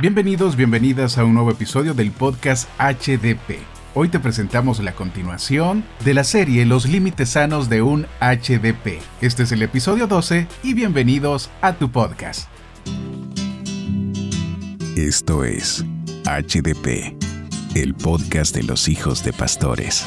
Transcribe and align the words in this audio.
Bienvenidos, 0.00 0.54
bienvenidas 0.54 1.18
a 1.18 1.24
un 1.24 1.34
nuevo 1.34 1.50
episodio 1.50 1.92
del 1.92 2.12
podcast 2.12 2.68
HDP. 2.78 3.58
Hoy 3.94 4.08
te 4.08 4.20
presentamos 4.20 4.78
la 4.78 4.92
continuación 4.92 5.82
de 6.04 6.14
la 6.14 6.22
serie 6.22 6.64
Los 6.66 6.86
límites 6.86 7.30
sanos 7.30 7.68
de 7.68 7.82
un 7.82 8.06
HDP. 8.20 9.02
Este 9.20 9.42
es 9.42 9.50
el 9.50 9.60
episodio 9.60 10.06
12 10.06 10.46
y 10.62 10.74
bienvenidos 10.74 11.50
a 11.62 11.72
tu 11.72 11.90
podcast. 11.90 12.48
Esto 14.96 15.42
es 15.42 15.84
HDP, 16.24 17.16
el 17.74 17.96
podcast 17.96 18.54
de 18.54 18.62
los 18.62 18.88
hijos 18.88 19.24
de 19.24 19.32
pastores. 19.32 20.06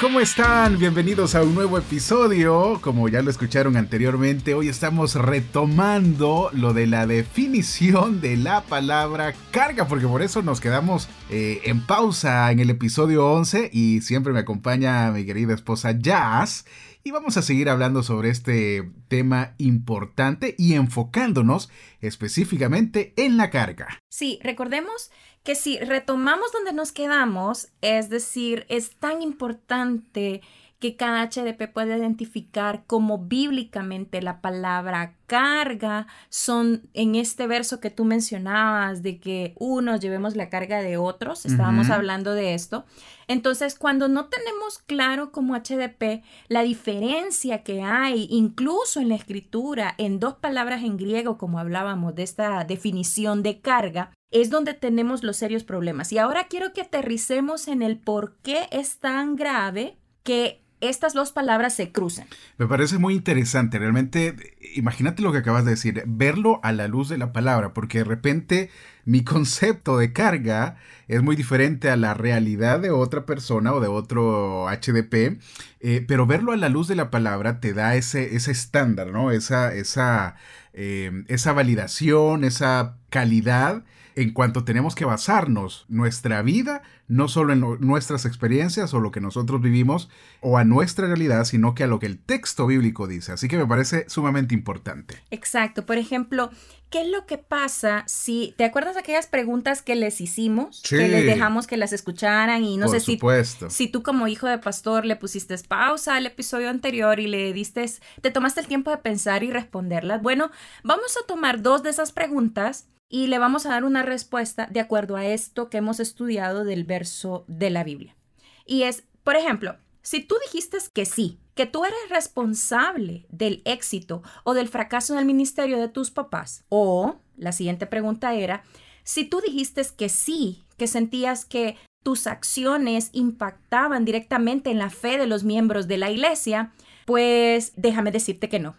¿Cómo 0.00 0.20
están? 0.20 0.78
Bienvenidos 0.78 1.34
a 1.34 1.42
un 1.42 1.54
nuevo 1.54 1.76
episodio. 1.76 2.80
Como 2.80 3.08
ya 3.08 3.20
lo 3.20 3.30
escucharon 3.30 3.76
anteriormente, 3.76 4.54
hoy 4.54 4.68
estamos 4.68 5.16
retomando 5.16 6.48
lo 6.54 6.72
de 6.72 6.86
la 6.86 7.06
definición 7.06 8.22
de 8.22 8.38
la 8.38 8.62
palabra 8.62 9.34
carga, 9.50 9.88
porque 9.88 10.06
por 10.06 10.22
eso 10.22 10.40
nos 10.40 10.60
quedamos 10.60 11.08
eh, 11.30 11.60
en 11.64 11.84
pausa 11.86 12.50
en 12.50 12.60
el 12.60 12.70
episodio 12.70 13.26
11 13.32 13.68
y 13.72 14.00
siempre 14.00 14.32
me 14.32 14.38
acompaña 14.38 15.10
mi 15.10 15.26
querida 15.26 15.52
esposa 15.52 15.92
Jazz. 15.98 16.64
Y 17.04 17.10
vamos 17.10 17.36
a 17.36 17.42
seguir 17.42 17.68
hablando 17.68 18.02
sobre 18.02 18.30
este 18.30 18.88
tema 19.08 19.54
importante 19.58 20.54
y 20.56 20.74
enfocándonos 20.74 21.68
específicamente 22.00 23.12
en 23.16 23.36
la 23.36 23.50
carga. 23.50 23.98
Sí, 24.08 24.38
recordemos 24.42 25.10
que 25.42 25.54
si 25.54 25.78
retomamos 25.78 26.52
donde 26.52 26.72
nos 26.72 26.92
quedamos, 26.92 27.68
es 27.80 28.08
decir, 28.08 28.64
es 28.68 28.96
tan 28.96 29.22
importante 29.22 30.40
que 30.82 30.96
cada 30.96 31.28
HDP 31.28 31.72
puede 31.72 31.96
identificar 31.96 32.82
como 32.88 33.16
bíblicamente 33.18 34.20
la 34.20 34.40
palabra 34.40 35.14
carga 35.26 36.08
son 36.28 36.88
en 36.92 37.14
este 37.14 37.46
verso 37.46 37.78
que 37.78 37.90
tú 37.90 38.04
mencionabas 38.04 39.00
de 39.00 39.20
que 39.20 39.54
unos 39.60 40.00
llevemos 40.00 40.34
la 40.34 40.48
carga 40.48 40.82
de 40.82 40.96
otros, 40.96 41.46
estábamos 41.46 41.88
hablando 41.88 42.34
de 42.34 42.54
esto. 42.54 42.84
Entonces, 43.28 43.78
cuando 43.78 44.08
no 44.08 44.26
tenemos 44.26 44.80
claro 44.80 45.30
como 45.30 45.54
HDP 45.54 46.24
la 46.48 46.62
diferencia 46.64 47.62
que 47.62 47.82
hay 47.82 48.26
incluso 48.28 48.98
en 48.98 49.10
la 49.10 49.14
escritura 49.14 49.94
en 49.98 50.18
dos 50.18 50.34
palabras 50.34 50.82
en 50.82 50.96
griego, 50.96 51.38
como 51.38 51.60
hablábamos 51.60 52.16
de 52.16 52.24
esta 52.24 52.64
definición 52.64 53.44
de 53.44 53.60
carga, 53.60 54.10
es 54.32 54.50
donde 54.50 54.74
tenemos 54.74 55.22
los 55.22 55.36
serios 55.36 55.62
problemas. 55.62 56.12
Y 56.12 56.18
ahora 56.18 56.48
quiero 56.48 56.72
que 56.72 56.80
aterricemos 56.80 57.68
en 57.68 57.82
el 57.82 58.00
por 58.00 58.34
qué 58.42 58.66
es 58.72 58.98
tan 58.98 59.36
grave 59.36 59.96
que 60.24 60.62
estas 60.82 61.14
dos 61.14 61.32
palabras 61.32 61.74
se 61.74 61.92
cruzan. 61.92 62.26
Me 62.58 62.66
parece 62.66 62.98
muy 62.98 63.14
interesante, 63.14 63.78
realmente, 63.78 64.56
imagínate 64.74 65.22
lo 65.22 65.32
que 65.32 65.38
acabas 65.38 65.64
de 65.64 65.70
decir, 65.70 66.02
verlo 66.06 66.60
a 66.62 66.72
la 66.72 66.88
luz 66.88 67.08
de 67.08 67.18
la 67.18 67.32
palabra, 67.32 67.72
porque 67.72 67.98
de 67.98 68.04
repente 68.04 68.70
mi 69.04 69.24
concepto 69.24 69.96
de 69.96 70.12
carga 70.12 70.76
es 71.08 71.22
muy 71.22 71.36
diferente 71.36 71.90
a 71.90 71.96
la 71.96 72.14
realidad 72.14 72.80
de 72.80 72.90
otra 72.90 73.26
persona 73.26 73.72
o 73.72 73.80
de 73.80 73.88
otro 73.88 74.66
HDP, 74.68 75.38
eh, 75.80 76.04
pero 76.06 76.26
verlo 76.26 76.52
a 76.52 76.56
la 76.56 76.68
luz 76.68 76.88
de 76.88 76.96
la 76.96 77.10
palabra 77.10 77.60
te 77.60 77.74
da 77.74 77.96
ese, 77.96 78.34
ese 78.34 78.52
estándar, 78.52 79.08
¿no? 79.08 79.30
Esa, 79.30 79.74
esa, 79.74 80.36
eh, 80.72 81.24
esa 81.28 81.52
validación, 81.52 82.44
esa 82.44 82.96
calidad 83.10 83.84
en 84.16 84.32
cuanto 84.32 84.64
tenemos 84.64 84.94
que 84.94 85.04
basarnos 85.04 85.86
nuestra 85.88 86.42
vida 86.42 86.82
no 87.12 87.28
solo 87.28 87.52
en 87.52 87.60
nuestras 87.86 88.24
experiencias 88.24 88.94
o 88.94 89.00
lo 89.00 89.10
que 89.10 89.20
nosotros 89.20 89.60
vivimos 89.60 90.08
o 90.40 90.56
a 90.56 90.64
nuestra 90.64 91.06
realidad, 91.06 91.44
sino 91.44 91.74
que 91.74 91.84
a 91.84 91.86
lo 91.86 91.98
que 91.98 92.06
el 92.06 92.18
texto 92.18 92.66
bíblico 92.66 93.06
dice. 93.06 93.32
Así 93.32 93.48
que 93.48 93.58
me 93.58 93.66
parece 93.66 94.06
sumamente 94.08 94.54
importante. 94.54 95.22
Exacto. 95.30 95.84
Por 95.84 95.98
ejemplo, 95.98 96.50
¿qué 96.88 97.02
es 97.02 97.08
lo 97.08 97.26
que 97.26 97.36
pasa 97.36 98.04
si, 98.06 98.54
¿te 98.56 98.64
acuerdas 98.64 98.94
de 98.94 99.00
aquellas 99.00 99.26
preguntas 99.26 99.82
que 99.82 99.94
les 99.94 100.22
hicimos? 100.22 100.80
Sí. 100.84 100.96
Que 100.96 101.08
les 101.08 101.26
dejamos 101.26 101.66
que 101.66 101.76
las 101.76 101.92
escucharan 101.92 102.64
y 102.64 102.78
no 102.78 102.86
Por 102.86 102.94
sé 102.94 103.00
si, 103.00 103.12
supuesto. 103.14 103.68
si 103.68 103.88
tú 103.88 104.02
como 104.02 104.26
hijo 104.26 104.46
de 104.46 104.56
pastor 104.56 105.04
le 105.04 105.16
pusiste 105.16 105.56
pausa 105.68 106.16
al 106.16 106.24
episodio 106.24 106.70
anterior 106.70 107.20
y 107.20 107.26
le 107.26 107.52
diste, 107.52 107.84
te 108.22 108.30
tomaste 108.30 108.60
el 108.62 108.68
tiempo 108.68 108.90
de 108.90 108.96
pensar 108.96 109.42
y 109.42 109.50
responderlas. 109.50 110.22
Bueno, 110.22 110.50
vamos 110.82 111.14
a 111.22 111.26
tomar 111.26 111.60
dos 111.60 111.82
de 111.82 111.90
esas 111.90 112.12
preguntas 112.12 112.86
y 113.12 113.26
le 113.26 113.38
vamos 113.38 113.66
a 113.66 113.68
dar 113.68 113.84
una 113.84 114.02
respuesta 114.02 114.66
de 114.70 114.80
acuerdo 114.80 115.16
a 115.16 115.26
esto 115.26 115.68
que 115.68 115.76
hemos 115.76 116.00
estudiado 116.00 116.64
del 116.64 116.84
verso 116.84 117.44
de 117.46 117.68
la 117.68 117.84
Biblia. 117.84 118.16
Y 118.64 118.84
es, 118.84 119.04
por 119.22 119.36
ejemplo, 119.36 119.76
si 120.00 120.24
tú 120.24 120.36
dijiste 120.46 120.78
que 120.94 121.04
sí, 121.04 121.38
que 121.54 121.66
tú 121.66 121.84
eres 121.84 121.98
responsable 122.08 123.26
del 123.28 123.60
éxito 123.66 124.22
o 124.44 124.54
del 124.54 124.66
fracaso 124.66 125.12
en 125.12 125.18
el 125.18 125.26
ministerio 125.26 125.78
de 125.78 125.88
tus 125.88 126.10
papás, 126.10 126.64
o 126.70 127.16
la 127.36 127.52
siguiente 127.52 127.86
pregunta 127.86 128.32
era, 128.34 128.64
si 129.04 129.24
tú 129.24 129.42
dijiste 129.42 129.82
que 129.94 130.08
sí, 130.08 130.64
que 130.78 130.86
sentías 130.86 131.44
que 131.44 131.76
tus 132.02 132.26
acciones 132.26 133.10
impactaban 133.12 134.06
directamente 134.06 134.70
en 134.70 134.78
la 134.78 134.88
fe 134.88 135.18
de 135.18 135.26
los 135.26 135.44
miembros 135.44 135.86
de 135.86 135.98
la 135.98 136.10
iglesia, 136.10 136.72
pues 137.04 137.74
déjame 137.76 138.10
decirte 138.10 138.48
que 138.48 138.58
no. 138.58 138.74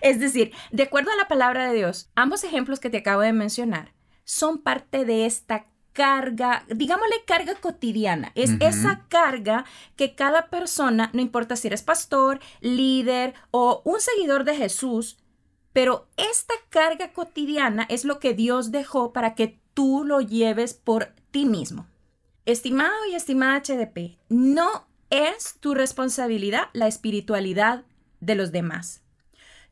Es 0.00 0.20
decir, 0.20 0.52
de 0.70 0.84
acuerdo 0.84 1.10
a 1.10 1.16
la 1.16 1.28
palabra 1.28 1.68
de 1.68 1.76
Dios, 1.76 2.10
ambos 2.14 2.44
ejemplos 2.44 2.80
que 2.80 2.90
te 2.90 2.98
acabo 2.98 3.22
de 3.22 3.32
mencionar 3.32 3.92
son 4.24 4.58
parte 4.58 5.04
de 5.04 5.26
esta 5.26 5.66
carga, 5.92 6.64
digámosle 6.68 7.24
carga 7.26 7.54
cotidiana. 7.54 8.32
Es 8.34 8.52
esa 8.60 9.06
carga 9.08 9.64
que 9.96 10.14
cada 10.14 10.48
persona, 10.48 11.10
no 11.12 11.20
importa 11.20 11.56
si 11.56 11.68
eres 11.68 11.82
pastor, 11.82 12.40
líder 12.60 13.34
o 13.50 13.82
un 13.84 14.00
seguidor 14.00 14.44
de 14.44 14.56
Jesús, 14.56 15.18
pero 15.72 16.08
esta 16.16 16.54
carga 16.70 17.12
cotidiana 17.12 17.86
es 17.88 18.04
lo 18.04 18.18
que 18.18 18.34
Dios 18.34 18.70
dejó 18.70 19.12
para 19.12 19.34
que 19.34 19.60
tú 19.74 20.04
lo 20.04 20.20
lleves 20.20 20.74
por 20.74 21.14
ti 21.30 21.46
mismo. 21.46 21.86
Estimado 22.44 23.06
y 23.10 23.14
estimada 23.14 23.60
HDP, 23.60 24.18
no 24.28 24.86
es 25.10 25.56
tu 25.60 25.74
responsabilidad 25.74 26.68
la 26.72 26.88
espiritualidad 26.88 27.84
de 28.20 28.34
los 28.34 28.50
demás 28.50 29.01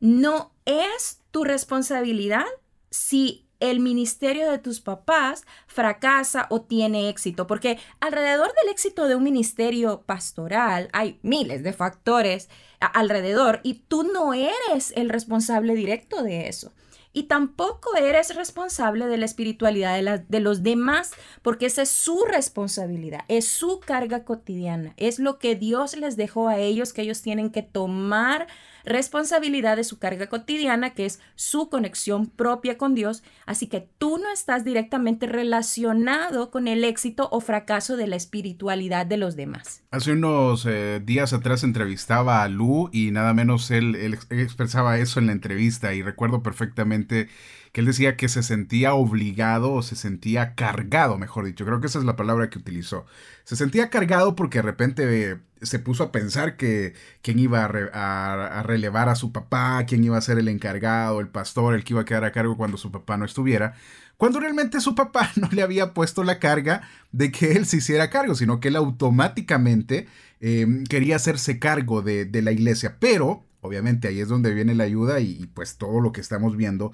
no 0.01 0.51
es 0.65 1.21
tu 1.31 1.45
responsabilidad 1.45 2.45
si 2.89 3.47
el 3.61 3.79
ministerio 3.79 4.51
de 4.51 4.57
tus 4.57 4.81
papás 4.81 5.45
fracasa 5.67 6.47
o 6.49 6.61
tiene 6.61 7.07
éxito, 7.07 7.47
porque 7.47 7.77
alrededor 8.01 8.47
del 8.47 8.71
éxito 8.71 9.07
de 9.07 9.15
un 9.15 9.23
ministerio 9.23 10.01
pastoral 10.01 10.89
hay 10.91 11.19
miles 11.21 11.63
de 11.63 11.71
factores 11.71 12.49
alrededor 12.79 13.61
y 13.63 13.75
tú 13.87 14.03
no 14.03 14.33
eres 14.33 14.91
el 14.95 15.09
responsable 15.09 15.75
directo 15.75 16.23
de 16.23 16.49
eso. 16.49 16.73
Y 17.13 17.23
tampoco 17.23 17.97
eres 17.97 18.35
responsable 18.35 19.05
de 19.05 19.17
la 19.17 19.25
espiritualidad 19.25 20.21
de, 20.27 20.39
los 20.39 20.63
demás, 20.63 21.11
porque 21.41 21.65
esa 21.65 21.81
es 21.81 21.89
su 21.89 22.23
responsabilidad, 22.23 23.25
es 23.27 23.47
su 23.47 23.81
carga 23.81 24.23
cotidiana, 24.23 24.93
es 24.95 25.19
lo 25.19 25.37
que 25.37 25.55
Dios 25.55 25.97
les 25.97 26.15
dejó 26.15 26.47
a 26.47 26.57
ellos, 26.57 26.93
que 26.93 27.01
ellos 27.01 27.21
tienen 27.21 27.51
que 27.51 27.63
tomar 27.63 28.47
responsabilidad 28.83 29.77
de 29.77 29.83
su 29.83 29.99
carga 29.99 30.27
cotidiana, 30.27 30.91
que 30.91 31.05
es 31.05 31.19
su 31.35 31.69
conexión 31.69 32.27
propia 32.27 32.77
con 32.77 32.95
Dios. 32.95 33.23
Así 33.45 33.67
que 33.67 33.87
tú 33.97 34.17
no 34.17 34.31
estás 34.31 34.63
directamente 34.63 35.27
relacionado 35.27 36.51
con 36.51 36.67
el 36.67 36.83
éxito 36.83 37.29
o 37.31 37.41
fracaso 37.41 37.97
de 37.97 38.07
la 38.07 38.15
espiritualidad 38.15 39.05
de 39.05 39.17
los 39.17 39.35
demás. 39.35 39.83
Hace 39.91 40.13
unos 40.13 40.65
eh, 40.65 41.01
días 41.03 41.33
atrás 41.33 41.63
entrevistaba 41.63 42.43
a 42.43 42.47
Lu 42.47 42.89
y 42.91 43.11
nada 43.11 43.33
menos 43.33 43.71
él, 43.71 43.95
él 43.95 44.17
expresaba 44.29 44.97
eso 44.97 45.19
en 45.19 45.27
la 45.27 45.33
entrevista 45.33 45.93
y 45.93 46.01
recuerdo 46.01 46.43
perfectamente 46.43 47.29
que 47.71 47.79
él 47.81 47.87
decía 47.87 48.17
que 48.17 48.27
se 48.27 48.43
sentía 48.43 48.93
obligado 48.93 49.71
o 49.71 49.81
se 49.81 49.95
sentía 49.95 50.55
cargado, 50.55 51.17
mejor 51.17 51.45
dicho. 51.45 51.65
Creo 51.65 51.79
que 51.79 51.87
esa 51.87 51.99
es 51.99 52.05
la 52.05 52.17
palabra 52.17 52.49
que 52.49 52.59
utilizó. 52.59 53.05
Se 53.45 53.55
sentía 53.55 53.89
cargado 53.89 54.35
porque 54.35 54.57
de 54.57 54.63
repente 54.63 55.39
se 55.61 55.79
puso 55.79 56.03
a 56.03 56.11
pensar 56.11 56.57
que 56.57 56.93
quién 57.21 57.39
iba 57.39 57.63
a, 57.63 58.63
relevar 58.63 59.07
a 59.07 59.15
su 59.15 59.31
papá, 59.31 59.85
quién 59.85 60.03
iba 60.03 60.17
a 60.17 60.21
ser 60.21 60.37
el 60.37 60.49
encargado, 60.49 61.21
el 61.21 61.29
pastor, 61.29 61.73
el 61.73 61.83
que 61.83 61.93
iba 61.93 62.01
a 62.01 62.05
quedar 62.05 62.25
a 62.25 62.31
cargo 62.33 62.57
cuando 62.57 62.77
su 62.77 62.91
papá 62.91 63.15
no 63.15 63.23
estuviera, 63.23 63.75
cuando 64.17 64.39
realmente 64.41 64.81
su 64.81 64.93
papá 64.93 65.31
no 65.37 65.47
le 65.51 65.61
había 65.61 65.93
puesto 65.93 66.23
la 66.25 66.39
carga 66.39 66.81
de 67.13 67.31
que 67.31 67.53
él 67.53 67.65
se 67.65 67.77
hiciera 67.77 68.09
cargo, 68.09 68.35
sino 68.35 68.59
que 68.59 68.67
él 68.67 68.75
automáticamente 68.75 70.07
eh, 70.41 70.67
quería 70.89 71.15
hacerse 71.15 71.57
cargo 71.57 72.01
de, 72.01 72.29
la 72.41 72.51
iglesia. 72.51 72.97
Pero, 72.99 73.45
obviamente, 73.61 74.09
ahí 74.09 74.19
es 74.19 74.27
donde 74.27 74.53
viene 74.53 74.75
la 74.75 74.83
ayuda 74.83 75.21
y 75.21 75.49
pues 75.53 75.77
todo 75.77 76.01
lo 76.01 76.11
que 76.11 76.21
estamos 76.21 76.57
viendo 76.57 76.91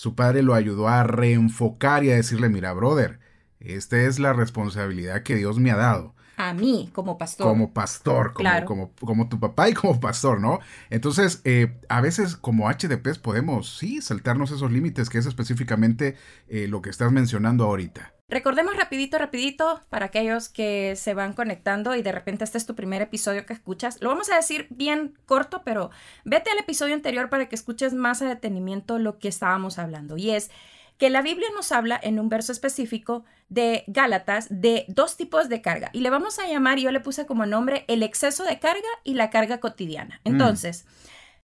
su 0.00 0.14
padre 0.14 0.42
lo 0.42 0.54
ayudó 0.54 0.88
a 0.88 1.02
reenfocar 1.02 2.04
y 2.04 2.10
a 2.10 2.14
decirle, 2.14 2.48
mira, 2.48 2.72
brother, 2.72 3.20
esta 3.58 3.98
es 4.00 4.18
la 4.18 4.32
responsabilidad 4.32 5.22
que 5.22 5.36
Dios 5.36 5.58
me 5.58 5.70
ha 5.72 5.76
dado. 5.76 6.14
A 6.38 6.54
mí, 6.54 6.88
como 6.94 7.18
pastor. 7.18 7.46
Como 7.46 7.74
pastor, 7.74 8.32
como, 8.32 8.64
como, 8.64 8.92
como 8.94 9.28
tu 9.28 9.38
papá 9.38 9.68
y 9.68 9.74
como 9.74 10.00
pastor, 10.00 10.40
¿no? 10.40 10.60
Entonces, 10.88 11.42
eh, 11.44 11.76
a 11.90 12.00
veces 12.00 12.34
como 12.34 12.70
HDPs 12.70 13.18
podemos, 13.18 13.76
sí, 13.76 14.00
saltarnos 14.00 14.50
esos 14.50 14.72
límites, 14.72 15.10
que 15.10 15.18
es 15.18 15.26
específicamente 15.26 16.16
eh, 16.48 16.66
lo 16.66 16.80
que 16.80 16.88
estás 16.88 17.12
mencionando 17.12 17.64
ahorita. 17.64 18.14
Recordemos 18.30 18.76
rapidito, 18.76 19.18
rapidito, 19.18 19.82
para 19.90 20.06
aquellos 20.06 20.48
que 20.48 20.94
se 20.94 21.14
van 21.14 21.32
conectando 21.32 21.96
y 21.96 22.02
de 22.02 22.12
repente 22.12 22.44
este 22.44 22.58
es 22.58 22.64
tu 22.64 22.76
primer 22.76 23.02
episodio 23.02 23.44
que 23.44 23.52
escuchas. 23.52 24.00
Lo 24.00 24.08
vamos 24.08 24.30
a 24.30 24.36
decir 24.36 24.68
bien 24.70 25.18
corto, 25.26 25.62
pero 25.64 25.90
vete 26.24 26.48
al 26.48 26.58
episodio 26.58 26.94
anterior 26.94 27.28
para 27.28 27.48
que 27.48 27.56
escuches 27.56 27.92
más 27.92 28.22
a 28.22 28.28
detenimiento 28.28 29.00
lo 29.00 29.18
que 29.18 29.26
estábamos 29.26 29.80
hablando. 29.80 30.16
Y 30.16 30.30
es 30.30 30.52
que 30.96 31.10
la 31.10 31.22
Biblia 31.22 31.48
nos 31.56 31.72
habla 31.72 31.98
en 32.00 32.20
un 32.20 32.28
verso 32.28 32.52
específico 32.52 33.24
de 33.48 33.82
Gálatas 33.88 34.46
de 34.48 34.84
dos 34.86 35.16
tipos 35.16 35.48
de 35.48 35.60
carga. 35.60 35.90
Y 35.92 36.00
le 36.00 36.10
vamos 36.10 36.38
a 36.38 36.46
llamar, 36.46 36.78
yo 36.78 36.92
le 36.92 37.00
puse 37.00 37.26
como 37.26 37.46
nombre, 37.46 37.84
el 37.88 38.04
exceso 38.04 38.44
de 38.44 38.60
carga 38.60 38.88
y 39.02 39.14
la 39.14 39.30
carga 39.30 39.58
cotidiana. 39.58 40.20
Entonces, 40.22 40.86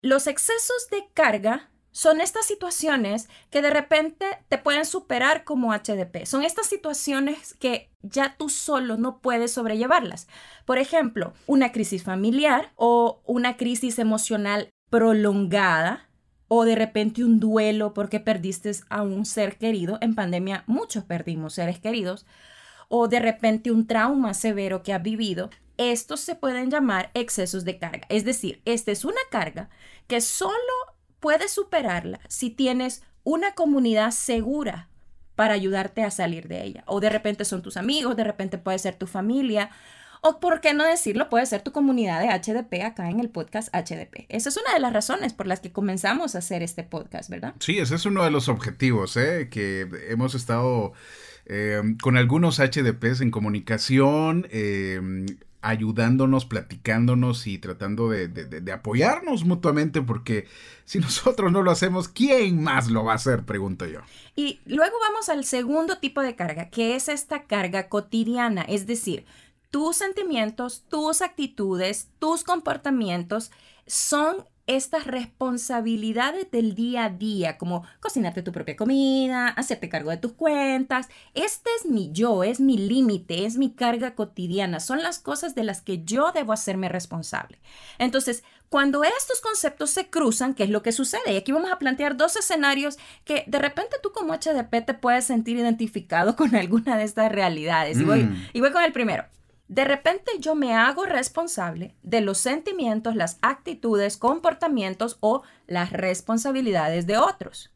los 0.02 0.26
excesos 0.26 0.88
de 0.90 1.06
carga 1.14 1.70
son 1.92 2.22
estas 2.22 2.46
situaciones 2.46 3.28
que 3.50 3.62
de 3.62 3.70
repente 3.70 4.26
te 4.48 4.58
pueden 4.58 4.86
superar 4.86 5.44
como 5.44 5.74
HDP. 5.74 6.26
Son 6.26 6.44
estas 6.44 6.68
situaciones 6.68 7.54
que 7.56 7.90
ya 8.02 8.36
tú 8.38 8.48
solo 8.50 8.98
no 8.98 9.20
puedes 9.20 9.52
sobrellevarlas. 9.52 10.28
Por 10.66 10.78
ejemplo, 10.78 11.34
una 11.48 11.72
crisis 11.72 12.04
familiar 12.04 12.72
o 12.76 13.22
una 13.26 13.58
crisis 13.58 14.00
emocional 14.00 14.70
prolongada 14.90 16.10
o 16.48 16.66
de 16.66 16.76
repente 16.76 17.24
un 17.24 17.40
duelo 17.40 17.94
porque 17.94 18.20
perdiste 18.20 18.72
a 18.90 19.04
un 19.04 19.26
ser 19.26 19.58
querido. 19.58 19.98
En 20.02 20.16
pandemia 20.16 20.64
muchos 20.68 21.04
perdimos 21.04 21.54
seres 21.54 21.80
queridos. 21.80 22.26
O 22.88 23.08
de 23.08 23.20
repente 23.20 23.72
un 23.72 23.88
trauma 23.88 24.34
severo 24.34 24.84
que 24.84 24.94
has 24.94 25.04
vivido. 25.04 25.50
Estos 25.78 26.20
se 26.20 26.36
pueden 26.36 26.70
llamar 26.70 27.10
excesos 27.14 27.66
de 27.66 27.80
carga. 27.80 28.06
Es 28.10 28.24
decir, 28.26 28.62
esta 28.66 28.92
es 28.92 29.06
una 29.06 29.22
carga 29.30 29.70
que 30.08 30.20
solo 30.20 30.91
puedes 31.22 31.52
superarla 31.52 32.20
si 32.28 32.50
tienes 32.50 33.04
una 33.24 33.54
comunidad 33.54 34.12
segura 34.12 34.90
para 35.36 35.54
ayudarte 35.54 36.04
a 36.04 36.12
salir 36.12 36.50
de 36.50 36.64
ella. 36.64 36.84
O 36.88 37.00
de 37.00 37.10
repente 37.10 37.46
son 37.46 37.62
tus 37.62 37.78
amigos, 37.78 38.18
de 38.18 38.26
repente 38.26 38.58
puede 38.58 38.80
ser 38.80 38.96
tu 38.96 39.08
familia, 39.08 39.70
o 40.22 40.40
por 40.40 40.62
qué 40.62 40.74
no 40.74 40.84
decirlo, 40.84 41.30
puede 41.30 41.46
ser 41.48 41.62
tu 41.62 41.72
comunidad 41.72 42.20
de 42.22 42.28
HDP 42.28 42.84
acá 42.84 43.10
en 43.10 43.20
el 43.20 43.30
podcast 43.30 43.74
HDP. 43.74 44.26
Esa 44.30 44.50
es 44.50 44.58
una 44.58 44.74
de 44.74 44.80
las 44.80 44.94
razones 44.94 45.34
por 45.34 45.48
las 45.48 45.62
que 45.62 45.72
comenzamos 45.72 46.36
a 46.36 46.40
hacer 46.40 46.62
este 46.62 46.84
podcast, 46.84 47.30
¿verdad? 47.30 47.56
Sí, 47.60 47.80
ese 47.80 47.96
es 47.96 48.06
uno 48.06 48.24
de 48.24 48.30
los 48.30 48.48
objetivos, 48.48 49.18
¿eh? 49.18 49.50
que 49.50 49.88
hemos 50.10 50.36
estado 50.36 50.94
eh, 51.48 51.82
con 52.04 52.18
algunos 52.18 52.60
HDPs 52.60 53.22
en 53.22 53.32
comunicación. 53.32 54.48
Eh, 54.52 55.26
ayudándonos, 55.62 56.46
platicándonos 56.46 57.48
y 57.48 57.58
tratando 57.60 58.10
de, 58.10 58.72
apoyarnos 58.72 59.46
mutuamente, 59.46 60.02
porque 60.02 60.48
si 60.86 61.00
nosotros 61.00 61.52
no 61.52 61.62
lo 61.62 61.72
hacemos, 61.72 62.08
¿quién 62.08 62.64
más 62.64 62.90
lo 62.90 63.04
va 63.04 63.14
a 63.14 63.16
hacer? 63.16 63.46
Pregunto 63.46 63.86
yo. 63.86 64.00
Y 64.36 64.60
luego 64.66 64.96
vamos 65.00 65.30
al 65.30 65.46
segundo 65.46 66.00
tipo 66.00 66.22
de 66.22 66.36
carga, 66.36 66.70
que 66.70 66.96
es 66.96 67.10
esta 67.10 67.44
carga 67.44 67.90
cotidiana, 67.90 68.64
es 68.64 68.88
decir, 68.88 69.26
tus 69.70 69.98
sentimientos, 69.98 70.84
tus 70.90 71.22
actitudes, 71.22 72.10
tus 72.20 72.44
comportamientos 72.44 73.52
son 73.88 74.46
estas 74.68 75.06
responsabilidades 75.06 76.50
del 76.52 76.76
día 76.76 77.06
a 77.06 77.10
día, 77.10 77.58
como 77.58 77.84
cocinarte 78.00 78.42
tu 78.42 78.52
propia 78.52 78.76
comida, 78.76 79.50
hacerte 79.50 79.90
cargo 79.90 80.10
de 80.10 80.18
tus 80.18 80.34
cuentas. 80.34 81.10
Este 81.34 81.70
es 81.80 81.90
mi 81.90 82.12
yo, 82.12 82.44
es 82.44 82.60
mi 82.60 82.78
límite, 82.78 83.46
es 83.46 83.58
mi 83.58 83.74
carga 83.74 84.16
cotidiana, 84.16 84.80
son 84.80 85.04
las 85.04 85.20
cosas 85.20 85.56
de 85.56 85.64
las 85.64 85.82
que 85.82 86.04
yo 86.04 86.32
debo 86.32 86.54
hacerme 86.54 86.90
responsable. 86.90 87.60
Entonces, 87.98 88.44
cuando 88.70 89.04
estos 89.04 89.42
conceptos 89.42 89.90
se 89.90 90.10
cruzan, 90.10 90.54
¿qué 90.54 90.64
es 90.64 90.70
lo 90.70 90.82
que 90.82 90.94
sucede? 90.94 91.34
Y 91.34 91.36
aquí 91.36 91.52
vamos 91.52 91.72
a 91.72 91.78
plantear 91.78 92.16
dos 92.16 92.38
escenarios 92.38 92.98
que 93.26 93.44
de 93.46 93.60
repente 93.60 93.98
tú 94.02 94.14
como 94.14 94.34
HDP 94.34 94.86
te 94.86 94.94
puedes 94.94 95.26
sentir 95.26 95.58
identificado 95.58 96.36
con 96.38 96.56
alguna 96.56 96.98
de 96.98 97.04
estas 97.04 97.32
realidades. 97.32 98.00
Y, 98.00 98.04
voy, 98.06 98.24
mm. 98.24 98.48
y 98.54 98.62
voy 98.62 98.72
con 98.72 98.84
el 98.84 98.94
primero. 98.94 99.26
De 99.72 99.86
repente 99.86 100.34
yo 100.38 100.54
me 100.54 100.76
hago 100.76 101.06
responsable 101.06 101.96
de 102.04 102.20
los 102.20 102.40
sentimientos, 102.40 103.16
las 103.16 103.38
actitudes, 103.42 104.18
comportamientos 104.18 105.18
o 105.22 105.44
las 105.66 105.94
responsabilidades 105.94 107.08
de 107.08 107.18
otros. 107.18 107.72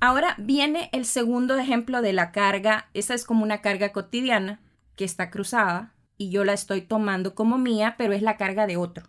Ahora 0.00 0.34
viene 0.38 0.90
el 0.92 1.04
segundo 1.04 1.56
ejemplo 1.56 2.02
de 2.02 2.12
la 2.12 2.32
carga. 2.32 2.88
Esa 2.92 3.14
es 3.14 3.24
como 3.24 3.44
una 3.44 3.60
carga 3.60 3.92
cotidiana 3.92 4.60
que 4.96 5.04
está 5.04 5.30
cruzada 5.30 5.94
y 6.16 6.30
yo 6.30 6.42
la 6.42 6.54
estoy 6.54 6.80
tomando 6.80 7.36
como 7.36 7.56
mía, 7.56 7.94
pero 7.96 8.14
es 8.14 8.22
la 8.22 8.36
carga 8.36 8.66
de 8.66 8.76
otro. 8.76 9.06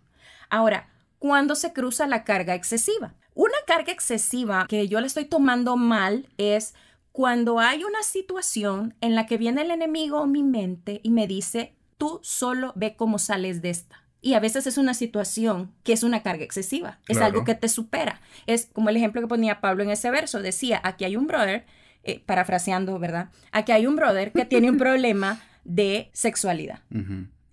Ahora, 0.50 0.88
¿cuándo 1.18 1.56
se 1.56 1.72
cruza 1.72 2.06
la 2.06 2.22
carga 2.22 2.54
excesiva? 2.54 3.16
Una 3.34 3.58
carga 3.66 3.90
excesiva 3.90 4.66
que 4.68 4.86
yo 4.86 5.00
la 5.00 5.08
estoy 5.08 5.24
tomando 5.24 5.76
mal 5.76 6.28
es 6.38 6.74
cuando 7.10 7.58
hay 7.58 7.82
una 7.82 8.04
situación 8.04 8.94
en 9.00 9.16
la 9.16 9.26
que 9.26 9.36
viene 9.36 9.62
el 9.62 9.72
enemigo 9.72 10.20
o 10.20 10.28
mi 10.28 10.44
mente 10.44 11.00
y 11.02 11.10
me 11.10 11.26
dice, 11.26 11.74
tú 12.00 12.18
solo 12.22 12.72
ve 12.76 12.96
cómo 12.96 13.18
sales 13.18 13.60
de 13.60 13.68
esta. 13.68 14.02
Y 14.22 14.32
a 14.32 14.40
veces 14.40 14.66
es 14.66 14.78
una 14.78 14.94
situación 14.94 15.72
que 15.84 15.92
es 15.92 16.02
una 16.02 16.22
carga 16.22 16.44
excesiva, 16.44 16.98
es 17.08 17.18
algo 17.18 17.44
que 17.44 17.54
te 17.54 17.68
supera. 17.68 18.20
Es 18.46 18.70
como 18.72 18.88
el 18.88 18.96
ejemplo 18.96 19.20
que 19.20 19.26
ponía 19.26 19.60
Pablo 19.60 19.82
en 19.82 19.90
ese 19.90 20.10
verso, 20.10 20.40
decía, 20.40 20.80
aquí 20.82 21.04
hay 21.04 21.16
un 21.16 21.26
brother, 21.26 21.66
eh, 22.04 22.22
parafraseando, 22.24 22.98
¿verdad? 22.98 23.28
Aquí 23.52 23.72
hay 23.72 23.86
un 23.86 23.96
brother 23.96 24.32
que 24.32 24.46
tiene 24.46 24.70
un 24.70 24.78
problema 24.78 25.40
de 25.64 26.10
sexualidad 26.12 26.80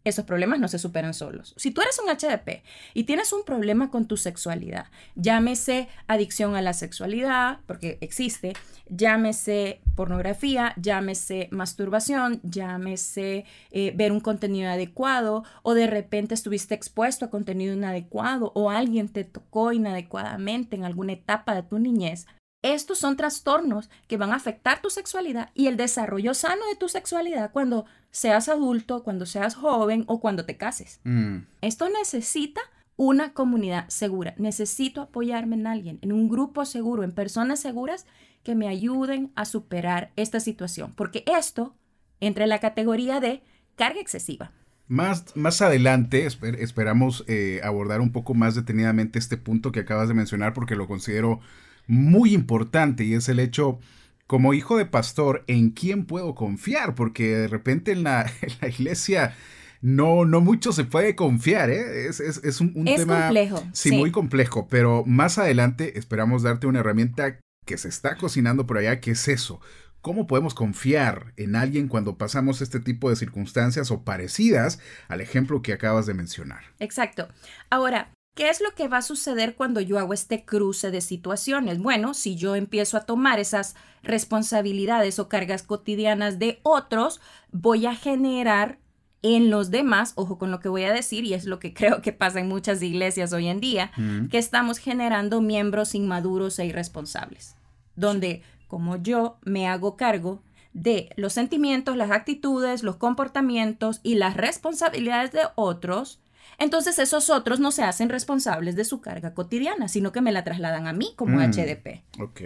esos 0.07 0.25
problemas 0.25 0.59
no 0.59 0.67
se 0.67 0.79
superan 0.79 1.13
solos. 1.13 1.53
Si 1.57 1.71
tú 1.71 1.81
eres 1.81 1.99
un 1.99 2.09
HDP 2.09 2.63
y 2.93 3.03
tienes 3.03 3.33
un 3.33 3.43
problema 3.43 3.89
con 3.89 4.05
tu 4.07 4.17
sexualidad, 4.17 4.87
llámese 5.15 5.87
adicción 6.07 6.55
a 6.55 6.61
la 6.61 6.73
sexualidad, 6.73 7.59
porque 7.65 7.97
existe, 8.01 8.53
llámese 8.89 9.81
pornografía, 9.95 10.73
llámese 10.77 11.49
masturbación, 11.51 12.39
llámese 12.43 13.45
eh, 13.71 13.93
ver 13.95 14.11
un 14.11 14.19
contenido 14.19 14.69
adecuado 14.69 15.43
o 15.63 15.73
de 15.73 15.87
repente 15.87 16.33
estuviste 16.33 16.75
expuesto 16.75 17.25
a 17.25 17.29
contenido 17.29 17.73
inadecuado 17.73 18.51
o 18.55 18.69
alguien 18.69 19.09
te 19.09 19.23
tocó 19.23 19.71
inadecuadamente 19.71 20.75
en 20.75 20.85
alguna 20.85 21.13
etapa 21.13 21.55
de 21.55 21.63
tu 21.63 21.79
niñez, 21.79 22.27
estos 22.61 22.97
son 22.97 23.17
trastornos 23.17 23.89
que 24.07 24.17
van 24.17 24.31
a 24.31 24.35
afectar 24.35 24.81
tu 24.81 24.89
sexualidad 24.89 25.51
y 25.53 25.67
el 25.67 25.77
desarrollo 25.77 26.33
sano 26.33 26.65
de 26.69 26.75
tu 26.75 26.89
sexualidad 26.89 27.51
cuando 27.51 27.85
seas 28.11 28.49
adulto, 28.49 29.03
cuando 29.03 29.25
seas 29.25 29.55
joven 29.55 30.03
o 30.07 30.19
cuando 30.19 30.45
te 30.45 30.57
cases. 30.57 30.99
Mm. 31.03 31.39
Esto 31.61 31.89
necesita 31.89 32.61
una 32.95 33.33
comunidad 33.33 33.87
segura. 33.89 34.33
Necesito 34.37 35.01
apoyarme 35.01 35.55
en 35.55 35.67
alguien, 35.67 35.99
en 36.01 36.11
un 36.11 36.27
grupo 36.27 36.65
seguro, 36.65 37.03
en 37.03 37.11
personas 37.11 37.59
seguras 37.59 38.05
que 38.43 38.55
me 38.55 38.67
ayuden 38.67 39.31
a 39.35 39.45
superar 39.45 40.11
esta 40.15 40.39
situación, 40.39 40.93
porque 40.95 41.23
esto 41.27 41.75
entra 42.19 42.45
en 42.45 42.49
la 42.49 42.59
categoría 42.59 43.19
de 43.19 43.43
carga 43.75 44.01
excesiva. 44.01 44.51
Más, 44.87 45.35
más 45.35 45.61
adelante 45.61 46.25
esperamos 46.25 47.25
eh, 47.27 47.59
abordar 47.61 47.99
un 47.99 48.13
poco 48.13 48.33
más 48.33 48.55
detenidamente 48.55 49.19
este 49.19 49.35
punto 49.35 49.73
que 49.73 49.81
acabas 49.81 50.07
de 50.07 50.13
mencionar 50.13 50.53
porque 50.53 50.77
lo 50.77 50.87
considero 50.87 51.41
muy 51.87 52.33
importante 52.33 53.03
y 53.03 53.13
es 53.13 53.29
el 53.29 53.39
hecho 53.39 53.79
como 54.27 54.53
hijo 54.53 54.77
de 54.77 54.85
pastor, 54.85 55.43
¿en 55.47 55.71
quién 55.71 56.05
puedo 56.05 56.35
confiar? 56.35 56.95
Porque 56.95 57.35
de 57.35 57.47
repente 57.47 57.93
en 57.93 58.03
la, 58.03 58.29
iglesia 58.61 59.35
no, 59.81 60.25
no 60.25 60.41
mucho 60.41 60.73
se 60.73 60.83
puede 60.83 61.15
confiar, 61.15 61.69
¿eh? 61.69 62.07
Es, 62.07 62.61
un, 62.61 62.73
tema 62.83 63.23
complejo, 63.23 63.63
sí, 63.71 63.91
muy 63.91 64.11
complejo, 64.11 64.67
pero 64.67 65.03
más 65.05 65.37
adelante 65.37 65.97
esperamos 65.97 66.43
darte 66.43 66.67
una 66.67 66.81
herramienta 66.81 67.39
que 67.65 67.77
se 67.77 67.87
está 67.87 68.17
cocinando 68.17 68.65
por 68.65 68.77
allá, 68.77 68.99
que 68.99 69.11
es 69.11 69.27
eso. 69.27 69.61
¿Cómo 70.01 70.27
podemos 70.27 70.53
confiar 70.53 71.33
en 71.37 71.55
alguien 71.55 71.87
cuando 71.87 72.17
pasamos 72.17 72.61
este 72.61 72.79
tipo 72.79 73.09
de 73.09 73.15
circunstancias 73.15 73.91
o 73.91 74.03
parecidas 74.03 74.79
al 75.09 75.21
ejemplo 75.21 75.61
que 75.61 75.73
acabas 75.73 76.05
de 76.05 76.13
mencionar? 76.13 76.63
Exacto. 76.79 77.27
Ahora, 77.69 78.11
¿Qué 78.37 78.51
es 78.51 78.61
lo 78.61 78.75
que 78.75 78.87
va 78.87 78.97
a 78.97 79.01
suceder 79.01 79.55
cuando 79.55 79.81
yo 79.81 79.97
hago 79.97 80.13
este 80.13 80.45
cruce 80.45 80.91
de 80.91 81.01
situaciones? 81.01 81.79
Bueno, 81.79 82.13
si 82.13 82.35
yo 82.35 82.53
empiezo 82.53 82.95
a 82.95 83.01
tomar 83.01 83.39
esas 83.39 83.75
responsabilidades 84.03 85.17
o 85.17 85.27
cargas 85.27 85.63
cotidianas 85.63 86.37
de 86.37 86.59
otros, 86.61 87.19
voy 87.51 87.87
a 87.87 87.95
generar 87.95 88.77
en 89.23 89.49
los 89.49 89.71
demás, 89.71 90.13
ojo 90.13 90.37
con 90.37 90.51
lo 90.51 90.59
que 90.59 90.69
voy 90.69 90.83
a 90.83 90.93
decir, 90.93 91.25
y 91.25 91.33
es 91.33 91.45
lo 91.45 91.57
que 91.57 91.73
creo 91.73 92.03
que 92.03 92.13
pasa 92.13 92.39
en 92.39 92.47
muchas 92.47 92.83
iglesias 92.83 93.33
hoy 93.33 93.47
en 93.47 93.59
día, 93.59 93.91
que 94.29 94.37
estamos 94.37 94.77
generando 94.77 95.41
miembros 95.41 95.95
inmaduros 95.95 96.59
e 96.59 96.67
irresponsables, 96.67 97.55
donde 97.95 98.43
como 98.67 98.97
yo 98.97 99.39
me 99.45 99.67
hago 99.67 99.97
cargo 99.97 100.43
de 100.73 101.09
los 101.15 101.33
sentimientos, 101.33 101.97
las 101.97 102.11
actitudes, 102.11 102.83
los 102.83 102.97
comportamientos 102.97 103.99
y 104.03 104.13
las 104.13 104.37
responsabilidades 104.37 105.31
de 105.31 105.41
otros, 105.55 106.19
entonces 106.57 106.97
esos 106.97 107.29
otros 107.29 107.59
no 107.59 107.71
se 107.71 107.83
hacen 107.83 108.09
responsables 108.09 108.75
de 108.75 108.83
su 108.83 108.99
carga 108.99 109.33
cotidiana, 109.33 109.87
sino 109.87 110.11
que 110.11 110.21
me 110.21 110.31
la 110.31 110.43
trasladan 110.43 110.87
a 110.87 110.93
mí 110.93 111.13
como 111.15 111.39
HDP. 111.39 112.03
Mm, 112.17 112.21
ok. 112.21 112.41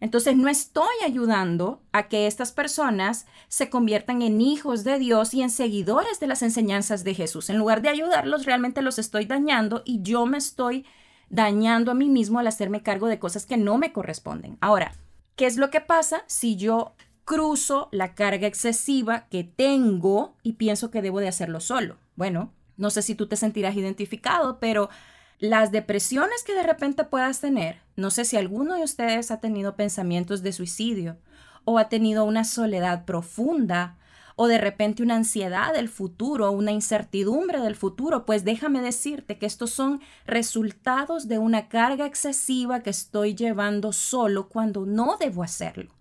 Entonces 0.00 0.36
no 0.36 0.48
estoy 0.48 0.94
ayudando 1.04 1.82
a 1.92 2.08
que 2.08 2.26
estas 2.26 2.52
personas 2.52 3.26
se 3.48 3.68
conviertan 3.68 4.22
en 4.22 4.40
hijos 4.40 4.82
de 4.82 4.98
Dios 4.98 5.34
y 5.34 5.42
en 5.42 5.50
seguidores 5.50 6.20
de 6.20 6.26
las 6.26 6.42
enseñanzas 6.42 7.04
de 7.04 7.14
Jesús. 7.14 7.50
En 7.50 7.58
lugar 7.58 7.82
de 7.82 7.90
ayudarlos, 7.90 8.46
realmente 8.46 8.80
los 8.80 8.98
estoy 8.98 9.26
dañando 9.26 9.82
y 9.84 10.02
yo 10.02 10.24
me 10.24 10.38
estoy 10.38 10.86
dañando 11.28 11.90
a 11.90 11.94
mí 11.94 12.08
mismo 12.08 12.38
al 12.38 12.46
hacerme 12.46 12.82
cargo 12.82 13.08
de 13.08 13.18
cosas 13.18 13.44
que 13.44 13.56
no 13.58 13.76
me 13.76 13.92
corresponden. 13.92 14.56
Ahora, 14.60 14.92
¿qué 15.36 15.46
es 15.46 15.58
lo 15.58 15.70
que 15.70 15.80
pasa 15.80 16.24
si 16.26 16.56
yo 16.56 16.94
cruzo 17.30 17.88
la 17.92 18.16
carga 18.16 18.48
excesiva 18.48 19.28
que 19.28 19.44
tengo 19.44 20.34
y 20.42 20.54
pienso 20.54 20.90
que 20.90 21.00
debo 21.00 21.20
de 21.20 21.28
hacerlo 21.28 21.60
solo. 21.60 21.96
Bueno, 22.16 22.52
no 22.80 22.90
sé 22.90 23.02
si 23.02 23.14
tú 23.14 23.28
te 23.28 23.36
sentirás 23.36 23.76
identificado, 23.76 24.58
pero 24.58 24.90
las 25.38 25.70
depresiones 25.70 26.42
que 26.44 26.54
de 26.54 26.62
repente 26.62 27.04
puedas 27.04 27.40
tener, 27.40 27.80
no 27.96 28.10
sé 28.10 28.24
si 28.24 28.36
alguno 28.36 28.74
de 28.74 28.82
ustedes 28.82 29.30
ha 29.30 29.40
tenido 29.40 29.76
pensamientos 29.76 30.42
de 30.42 30.52
suicidio 30.52 31.16
o 31.64 31.78
ha 31.78 31.88
tenido 31.88 32.24
una 32.24 32.44
soledad 32.44 33.04
profunda 33.04 33.96
o 34.36 34.48
de 34.48 34.58
repente 34.58 35.02
una 35.02 35.16
ansiedad 35.16 35.74
del 35.74 35.90
futuro, 35.90 36.50
una 36.50 36.72
incertidumbre 36.72 37.60
del 37.60 37.76
futuro, 37.76 38.24
pues 38.24 38.44
déjame 38.44 38.80
decirte 38.80 39.38
que 39.38 39.44
estos 39.44 39.70
son 39.70 40.00
resultados 40.24 41.28
de 41.28 41.38
una 41.38 41.68
carga 41.68 42.06
excesiva 42.06 42.80
que 42.80 42.88
estoy 42.90 43.34
llevando 43.34 43.92
solo 43.92 44.48
cuando 44.48 44.86
no 44.86 45.18
debo 45.18 45.42
hacerlo. 45.42 45.92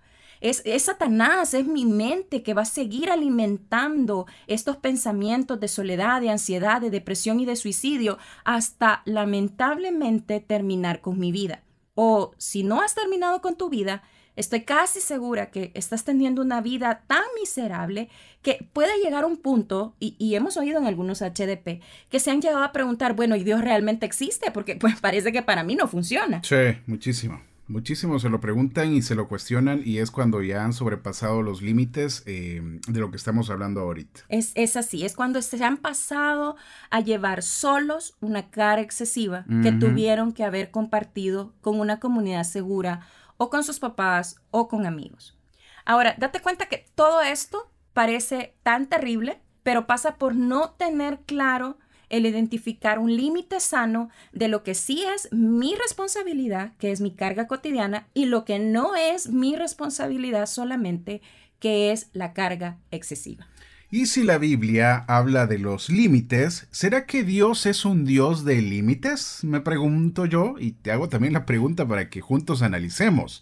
Es, 0.41 0.63
Satanás, 0.83 1.53
es 1.53 1.67
mi 1.67 1.85
mente 1.85 2.43
que 2.43 2.53
va 2.53 2.61
a 2.61 2.65
seguir 2.65 3.11
alimentando 3.11 4.25
estos 4.47 4.77
pensamientos 4.77 5.59
de 5.59 5.67
soledad, 5.67 6.21
de 6.21 6.29
ansiedad, 6.29 6.81
de 6.81 6.89
depresión 6.89 7.39
y 7.39 7.45
de 7.45 7.55
suicidio 7.55 8.17
hasta 8.45 9.01
lamentablemente 9.05 10.39
terminar 10.39 11.01
con 11.01 11.19
mi 11.19 11.31
vida. 11.31 11.63
O 11.95 12.31
si 12.37 12.63
no 12.63 12.81
has 12.81 12.95
terminado 12.95 13.41
con 13.41 13.57
tu 13.57 13.69
vida, 13.69 14.03
estoy 14.37 14.61
casi 14.61 15.01
segura 15.01 15.51
que 15.51 15.71
estás 15.73 16.05
teniendo 16.05 16.41
una 16.41 16.61
vida 16.61 17.03
tan 17.07 17.23
miserable 17.37 18.07
que 18.41 18.65
puede 18.71 18.97
llegar 19.03 19.25
a 19.25 19.27
un 19.27 19.35
punto, 19.35 19.95
y, 19.99 20.15
y, 20.17 20.35
hemos 20.35 20.55
oído 20.55 20.79
en 20.79 20.85
algunos 20.85 21.21
HDP, 21.21 21.81
que 22.09 22.19
se 22.21 22.31
han 22.31 22.41
llegado 22.41 22.63
a 22.63 22.71
preguntar, 22.71 23.13
bueno, 23.13 23.35
¿y 23.35 23.43
Dios 23.43 23.59
realmente 23.59 24.05
existe? 24.05 24.51
Porque 24.51 24.77
pues 24.77 24.97
parece 25.01 25.33
que 25.33 25.41
para 25.41 25.65
mí 25.65 25.75
no 25.75 25.89
funciona. 25.89 26.41
Sí, 26.43 26.77
muchísimo. 26.87 27.41
Muchísimos 27.69 28.23
se 28.23 28.29
lo 28.29 28.41
preguntan 28.41 28.93
y 28.93 29.03
se 29.03 29.13
lo 29.13 29.27
cuestionan 29.27 29.83
y 29.85 29.99
es 29.99 30.09
cuando 30.09 30.41
ya 30.41 30.65
han 30.65 30.73
sobrepasado 30.73 31.43
los 31.43 31.61
límites 31.61 32.23
eh, 32.25 32.79
de 32.87 32.99
lo 32.99 33.11
que 33.11 33.17
estamos 33.17 33.51
hablando 33.51 33.81
ahorita. 33.81 34.21
Es, 34.27 34.53
es, 34.55 34.75
así, 34.75 35.05
es 35.05 35.15
cuando 35.15 35.39
se 35.43 35.63
han 35.63 35.77
pasado 35.77 36.55
a 36.89 36.99
llevar 36.99 37.43
solos 37.43 38.17
una 38.21 38.49
cara 38.49 38.81
excesiva 38.81 39.45
que 39.61 39.71
tuvieron 39.71 40.31
que 40.31 40.43
haber 40.43 40.71
compartido 40.71 41.53
con 41.61 41.79
una 41.79 41.99
comunidad 41.99 42.43
segura 42.43 43.01
o 43.37 43.51
con 43.51 43.63
sus 43.63 43.79
papás 43.79 44.41
o 44.49 44.67
con 44.67 44.87
amigos. 44.87 45.37
Ahora, 45.85 46.15
date 46.17 46.41
cuenta 46.41 46.65
que 46.65 46.85
todo 46.95 47.21
esto 47.21 47.71
parece 47.93 48.55
tan 48.63 48.87
terrible, 48.87 49.41
pero 49.61 49.85
pasa 49.85 50.15
por 50.15 50.35
no 50.35 50.71
tener 50.71 51.19
claro 51.27 51.77
el 52.09 52.25
identificar 52.25 52.99
un 52.99 53.15
límite 53.15 53.59
sano 53.59 54.09
de 54.33 54.47
lo 54.47 54.63
que 54.63 54.73
sí 54.73 55.03
es 55.15 55.31
mi 55.31 55.75
responsabilidad, 55.75 56.73
que 56.77 56.91
es 56.91 57.01
mi 57.01 57.11
carga 57.11 57.47
cotidiana, 57.47 58.07
y 58.13 58.25
lo 58.25 58.45
que 58.45 58.59
no 58.59 58.95
es 58.95 59.29
mi 59.29 59.55
responsabilidad 59.55 60.45
solamente, 60.45 61.21
que 61.59 61.91
es 61.91 62.09
la 62.13 62.33
carga 62.33 62.77
excesiva. 62.91 63.47
Y 63.91 64.05
si 64.05 64.23
la 64.23 64.37
Biblia 64.37 64.97
habla 65.07 65.47
de 65.47 65.57
los 65.57 65.89
límites, 65.89 66.67
¿será 66.69 67.07
que 67.07 67.23
Dios 67.23 67.65
es 67.65 67.85
un 67.85 68.05
Dios 68.05 68.45
de 68.45 68.61
límites? 68.61 69.39
Me 69.43 69.61
pregunto 69.61 70.27
yo 70.27 70.55
y 70.59 70.73
te 70.73 70.91
hago 70.91 71.09
también 71.09 71.33
la 71.33 71.47
pregunta 71.47 71.87
para 71.87 72.07
que 72.07 72.21
juntos 72.21 72.61
analicemos. 72.61 73.41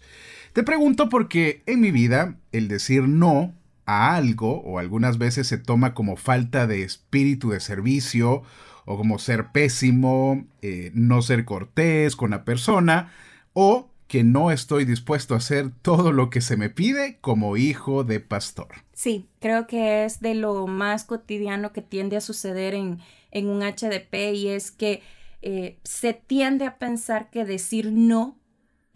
Te 0.54 0.62
pregunto 0.62 1.10
porque 1.10 1.62
en 1.66 1.80
mi 1.80 1.90
vida 1.90 2.38
el 2.50 2.68
decir 2.68 3.02
no 3.02 3.54
a 3.88 4.14
algo 4.14 4.60
o 4.60 4.78
algunas 4.78 5.16
veces 5.16 5.46
se 5.46 5.56
toma 5.56 5.94
como 5.94 6.16
falta 6.16 6.66
de 6.66 6.82
espíritu 6.82 7.50
de 7.50 7.60
servicio 7.60 8.42
o 8.84 8.96
como 8.98 9.18
ser 9.18 9.50
pésimo, 9.50 10.46
eh, 10.60 10.90
no 10.92 11.22
ser 11.22 11.46
cortés 11.46 12.14
con 12.14 12.30
la 12.30 12.44
persona 12.44 13.10
o 13.54 13.88
que 14.06 14.24
no 14.24 14.50
estoy 14.50 14.84
dispuesto 14.84 15.32
a 15.32 15.38
hacer 15.38 15.70
todo 15.82 16.12
lo 16.12 16.28
que 16.28 16.42
se 16.42 16.58
me 16.58 16.68
pide 16.68 17.16
como 17.22 17.56
hijo 17.56 18.04
de 18.04 18.20
pastor. 18.20 18.68
Sí, 18.92 19.26
creo 19.40 19.66
que 19.66 20.04
es 20.04 20.20
de 20.20 20.34
lo 20.34 20.66
más 20.66 21.04
cotidiano 21.04 21.72
que 21.72 21.80
tiende 21.80 22.18
a 22.18 22.20
suceder 22.20 22.74
en, 22.74 23.00
en 23.30 23.48
un 23.48 23.60
HDP 23.60 24.34
y 24.34 24.48
es 24.48 24.70
que 24.70 25.02
eh, 25.40 25.78
se 25.82 26.12
tiende 26.12 26.66
a 26.66 26.78
pensar 26.78 27.30
que 27.30 27.46
decir 27.46 27.90
no 27.92 28.37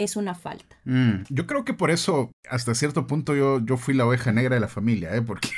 es 0.03 0.17
una 0.17 0.35
falta. 0.35 0.77
Mm, 0.85 1.25
yo 1.29 1.47
creo 1.47 1.65
que 1.65 1.75
por 1.75 1.91
eso, 1.91 2.33
hasta 2.49 2.75
cierto 2.75 3.07
punto, 3.07 3.35
yo, 3.35 3.65
yo 3.65 3.77
fui 3.77 3.95
la 3.95 4.07
oveja 4.07 4.33
negra 4.33 4.57
de 4.57 4.61
la 4.61 4.69
familia, 4.69 5.15
¿eh? 5.15 5.23
porque 5.23 5.49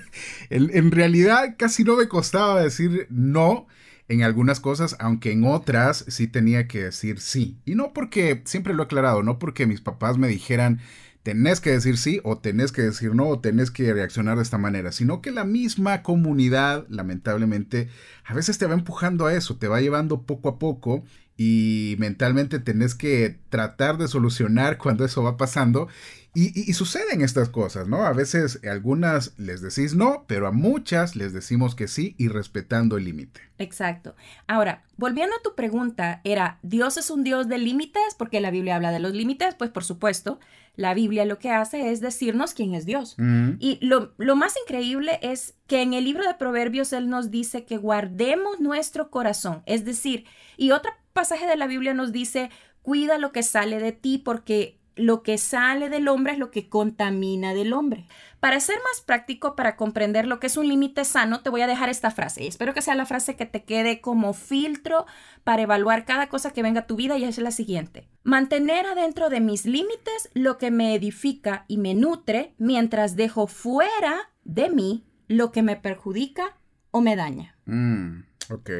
en, 0.50 0.90
realidad 0.90 1.54
casi 1.58 1.84
no 1.84 1.96
me 1.96 2.08
costaba 2.08 2.62
decir 2.62 3.06
no 3.10 3.66
en 4.08 4.22
algunas 4.22 4.60
cosas, 4.60 4.96
aunque 4.98 5.32
en 5.32 5.44
otras 5.44 6.04
sí 6.08 6.26
tenía 6.28 6.68
que 6.68 6.84
decir 6.84 7.20
sí. 7.20 7.58
Y 7.64 7.74
no 7.74 7.92
porque, 7.92 8.42
siempre 8.44 8.74
lo 8.74 8.82
he 8.82 8.86
aclarado, 8.86 9.22
no 9.22 9.38
porque 9.38 9.66
mis 9.66 9.80
papás 9.80 10.18
me 10.18 10.28
dijeran, 10.28 10.80
tenés 11.22 11.62
que 11.62 11.70
decir 11.70 11.96
sí 11.96 12.20
o 12.22 12.36
tenés 12.36 12.70
que 12.70 12.82
decir 12.82 13.14
no 13.14 13.26
o 13.26 13.40
tenés 13.40 13.70
que 13.70 13.94
reaccionar 13.94 14.36
de 14.36 14.42
esta 14.42 14.58
manera, 14.58 14.92
sino 14.92 15.22
que 15.22 15.30
la 15.30 15.44
misma 15.44 16.02
comunidad, 16.02 16.84
lamentablemente, 16.90 17.88
a 18.24 18.34
veces 18.34 18.58
te 18.58 18.66
va 18.66 18.74
empujando 18.74 19.26
a 19.26 19.34
eso, 19.34 19.56
te 19.56 19.66
va 19.66 19.80
llevando 19.80 20.22
poco 20.22 20.50
a 20.50 20.58
poco 20.58 21.02
y 21.36 21.96
mentalmente 21.98 22.60
tenés 22.60 22.94
que 22.94 23.38
tratar 23.48 23.98
de 23.98 24.08
solucionar 24.08 24.78
cuando 24.78 25.04
eso 25.04 25.22
va 25.22 25.36
pasando. 25.36 25.88
Y, 26.36 26.72
suceden 26.72 27.20
estas 27.20 27.48
cosas, 27.48 27.86
¿no? 27.86 28.04
A 28.04 28.12
veces 28.12 28.58
a 28.66 28.72
algunas 28.72 29.38
les 29.38 29.62
decís 29.62 29.94
no, 29.94 30.24
pero 30.26 30.48
a 30.48 30.50
muchas 30.50 31.14
les 31.14 31.32
decimos 31.32 31.76
que 31.76 31.86
sí 31.86 32.16
y 32.18 32.26
respetando 32.26 32.96
el 32.96 33.04
límite. 33.04 33.40
Exacto. 33.58 34.16
Ahora, 34.48 34.82
volviendo 34.96 35.36
a 35.36 35.42
tu 35.42 35.54
pregunta, 35.54 36.20
era, 36.24 36.58
¿Dios 36.62 36.96
es 36.96 37.10
un 37.10 37.22
Dios 37.22 37.48
de 37.48 37.58
límites? 37.58 38.16
Porque 38.18 38.40
la 38.40 38.50
Biblia 38.50 38.74
habla 38.74 38.90
de 38.90 38.98
los 38.98 39.12
límites, 39.12 39.54
pues 39.54 39.70
por 39.70 39.84
supuesto, 39.84 40.40
la 40.74 40.92
Biblia 40.92 41.24
lo 41.24 41.38
que 41.38 41.50
hace 41.50 41.92
es 41.92 42.00
decirnos 42.00 42.52
quién 42.52 42.74
es 42.74 42.84
Dios. 42.84 43.14
Y 43.60 43.78
lo, 43.80 44.12
lo 44.18 44.34
más 44.34 44.54
increíble 44.60 45.20
es 45.22 45.54
que 45.68 45.82
en 45.82 45.94
el 45.94 46.02
libro 46.02 46.26
de 46.26 46.34
Proverbios 46.34 46.92
Él 46.92 47.08
nos 47.08 47.30
dice 47.30 47.64
que 47.64 47.76
guardemos 47.76 48.58
nuestro 48.58 49.08
corazón, 49.08 49.62
es 49.66 49.84
decir, 49.84 50.24
y 50.56 50.72
otra 50.72 50.98
pasaje 51.14 51.46
de 51.46 51.56
la 51.56 51.66
Biblia 51.66 51.94
nos 51.94 52.12
dice, 52.12 52.50
cuida 52.82 53.16
lo 53.16 53.32
que 53.32 53.42
sale 53.42 53.78
de 53.78 53.92
ti 53.92 54.18
porque 54.18 54.78
lo 54.96 55.22
que 55.22 55.38
sale 55.38 55.88
del 55.88 56.08
hombre 56.08 56.34
es 56.34 56.38
lo 56.38 56.50
que 56.50 56.68
contamina 56.68 57.54
del 57.54 57.72
hombre. 57.72 58.06
Para 58.40 58.60
ser 58.60 58.76
más 58.76 59.00
práctico, 59.00 59.56
para 59.56 59.76
comprender 59.76 60.26
lo 60.26 60.38
que 60.38 60.46
es 60.46 60.56
un 60.56 60.68
límite 60.68 61.04
sano, 61.04 61.40
te 61.40 61.50
voy 61.50 61.62
a 61.62 61.66
dejar 61.66 61.88
esta 61.88 62.10
frase. 62.10 62.46
espero 62.46 62.74
que 62.74 62.82
sea 62.82 62.94
la 62.94 63.06
frase 63.06 63.36
que 63.36 63.46
te 63.46 63.64
quede 63.64 64.00
como 64.00 64.34
filtro 64.34 65.06
para 65.42 65.62
evaluar 65.62 66.04
cada 66.04 66.28
cosa 66.28 66.52
que 66.52 66.62
venga 66.62 66.80
a 66.80 66.86
tu 66.86 66.96
vida 66.96 67.16
y 67.16 67.24
es 67.24 67.38
la 67.38 67.50
siguiente. 67.50 68.08
Mantener 68.22 68.86
adentro 68.86 69.30
de 69.30 69.40
mis 69.40 69.66
límites 69.66 70.30
lo 70.34 70.58
que 70.58 70.70
me 70.70 70.94
edifica 70.94 71.64
y 71.68 71.78
me 71.78 71.94
nutre 71.94 72.54
mientras 72.58 73.16
dejo 73.16 73.46
fuera 73.46 74.30
de 74.44 74.68
mí 74.68 75.04
lo 75.26 75.50
que 75.50 75.62
me 75.62 75.76
perjudica 75.76 76.56
o 76.90 77.00
me 77.00 77.16
daña. 77.16 77.56
Mm, 77.64 78.24
ok 78.50 78.70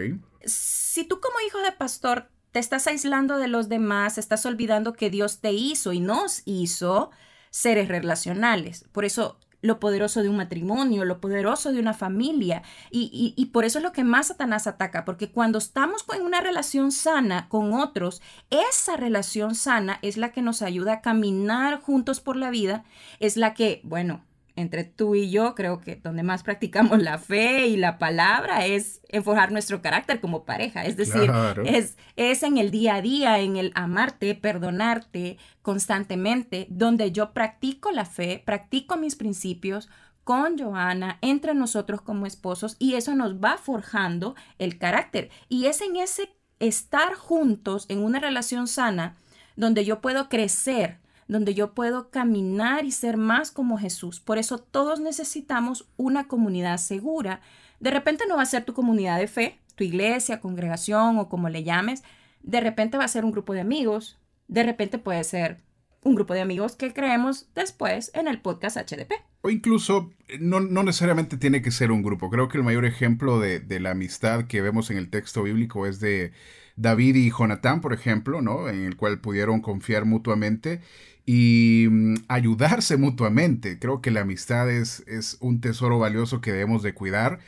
si 0.47 1.05
tú 1.05 1.21
como 1.21 1.41
hijo 1.47 1.59
de 1.59 1.73
pastor 1.73 2.29
te 2.53 2.61
estás 2.61 2.87
aislando 2.87 3.37
de 3.39 3.49
los 3.49 3.69
demás, 3.69 4.17
estás 4.19 4.47
olvidando 4.47 4.93
que 4.93 5.11
Dios 5.11 5.41
te 5.41 5.53
hizo 5.53 5.93
y 5.93 6.01
nos 6.01 6.43
hizo 6.45 7.11
seres 7.51 7.89
relacionales. 7.89 8.85
Por 8.93 9.05
eso 9.05 9.39
lo 9.65 9.81
poderoso 9.81 10.23
de 10.23 10.29
un 10.29 10.37
matrimonio, 10.37 11.07
lo 11.07 11.23
poderoso 11.23 11.73
de 11.73 11.81
una 11.81 11.95
familia. 11.95 12.63
Y, 12.91 13.33
y, 13.35 13.47
por 13.47 13.65
eso 13.65 13.79
es 13.79 13.83
lo 13.83 13.93
que 13.93 14.05
más 14.05 14.27
Satanás 14.27 14.67
ataca, 14.67 15.07
porque 15.07 15.33
cuando 15.33 15.57
estamos 15.57 16.05
en 16.15 16.23
una 16.23 16.43
relación 16.43 16.93
sana 16.93 17.49
con 17.49 17.73
otros, 17.73 18.21
esa 18.51 18.97
relación 18.97 19.55
sana 19.55 19.99
es 20.03 20.19
la 20.19 20.33
que 20.33 20.43
nos 20.43 20.61
ayuda 20.61 20.93
a 20.93 21.01
caminar 21.01 21.81
juntos 21.81 22.21
por 22.21 22.37
la 22.37 22.51
vida, 22.51 22.85
es 23.21 23.39
la 23.39 23.55
que, 23.55 23.81
bueno, 23.85 24.23
entre 24.57 24.85
tú 24.85 25.15
y 25.15 25.31
yo, 25.31 25.55
creo 25.55 25.81
que 25.81 25.97
donde 25.97 26.23
más 26.23 26.43
practicamos 26.43 27.03
la 27.03 27.19
fe 27.19 27.67
y 27.67 27.77
la 27.77 27.99
palabra 27.99 28.67
es 28.67 29.01
en 29.09 29.25
forjar 29.25 29.51
nuestro 29.51 29.83
carácter 29.83 30.21
como 30.21 30.45
pareja. 30.45 30.85
Es 30.85 30.97
decir, 30.97 31.31
es, 31.65 31.97
es 32.17 32.43
en 32.43 32.59
el 32.59 32.71
día 32.71 32.97
a 32.97 33.03
día, 33.03 33.41
en 33.41 33.57
el 33.57 33.73
amarte, 33.75 34.35
perdonarte 34.35 35.39
constantemente, 35.63 36.67
donde 36.71 37.11
yo 37.11 37.33
practico 37.33 37.91
la 37.91 38.05
fe, 38.05 38.43
practico 38.45 38.97
mis 38.97 39.17
principios 39.17 39.89
con 40.23 40.59
Joana, 40.59 41.19
entre 41.21 41.55
nosotros 41.55 42.01
como 42.01 42.25
esposos, 42.27 42.77
y 42.79 42.95
eso 42.95 43.15
nos 43.15 43.37
va 43.37 43.59
forjando 43.59 44.35
el 44.59 44.79
carácter. 44.79 45.31
Y 45.49 45.67
es 45.67 45.81
en 45.83 45.97
ese 45.97 46.31
estar 46.61 47.15
juntos 47.15 47.87
en 47.89 48.03
una 48.03 48.21
relación 48.21 48.69
sana 48.69 49.17
donde 49.57 49.85
yo 49.85 50.01
puedo 50.01 50.29
crecer 50.29 50.99
donde 51.29 51.55
yo 51.55 51.75
puedo 51.75 52.11
caminar 52.11 52.85
y 52.85 52.91
ser 52.91 53.17
más 53.17 53.51
como 53.51 53.79
Jesús. 53.79 54.21
Por 54.21 54.39
eso 54.39 54.59
todos 54.59 55.01
necesitamos 55.01 55.89
una 55.97 56.29
comunidad 56.29 56.79
segura. 56.79 57.41
De 57.81 57.91
repente 57.91 58.25
no 58.29 58.37
va 58.37 58.43
a 58.43 58.47
ser 58.47 58.65
tu 58.65 58.75
comunidad 58.75 59.19
de 59.19 59.27
fe, 59.27 59.59
tu 59.75 59.85
iglesia, 59.85 60.41
congregación 60.41 61.19
o 61.19 61.29
como 61.29 61.49
le 61.49 61.65
llames. 61.65 62.03
De 62.43 62.61
repente 62.61 62.99
va 62.99 63.05
a 63.05 63.09
ser 63.09 63.25
un 63.25 63.33
grupo 63.33 63.55
de 63.55 63.61
amigos. 63.61 64.19
De 64.49 64.63
repente 64.63 64.99
puede 64.99 65.25
ser 65.25 65.63
un 66.03 66.15
grupo 66.15 66.35
de 66.35 66.43
amigos 66.43 66.77
que 66.77 66.93
creemos 66.93 67.49
después 67.55 68.11
en 68.15 68.29
el 68.29 68.41
podcast 68.41 68.77
HDP. 68.77 69.13
O 69.41 69.51
incluso 69.51 70.13
no, 70.39 70.61
necesariamente 70.61 71.37
tiene 71.37 71.63
que 71.63 71.71
ser 71.71 71.91
un 71.91 72.03
grupo. 72.03 72.31
Creo 72.31 72.49
que 72.49 72.59
el 72.59 72.65
mayor 72.65 72.85
ejemplo 72.85 73.41
de, 73.41 73.61
de 73.61 73.81
la 73.81 73.91
amistad 73.91 74.47
que 74.47 74.63
vemos 74.63 74.91
en 74.91 74.99
el 74.99 75.11
texto 75.11 75.43
bíblico 75.43 75.87
es 75.87 76.01
de 76.01 76.33
David 76.77 77.17
y 77.17 77.31
Jonatán, 77.31 77.81
por 77.81 77.93
ejemplo, 77.93 78.43
¿no? 78.43 78.69
En 78.69 78.85
el 78.85 78.97
cual 78.97 79.21
pudieron 79.21 79.61
confiar 79.61 80.05
mutuamente 80.05 80.81
y 81.27 81.87
mm, 81.91 82.15
ayudarse 82.29 82.97
mutuamente. 82.97 83.79
Creo 83.79 84.01
que 84.01 84.11
la 84.11 84.21
amistad 84.21 84.71
es, 84.71 85.05
es 85.07 85.37
un 85.41 85.61
tesoro 85.61 85.99
valioso 85.99 86.41
que 86.41 86.53
debemos 86.53 86.83
de 86.83 86.95
cuidar 86.95 87.41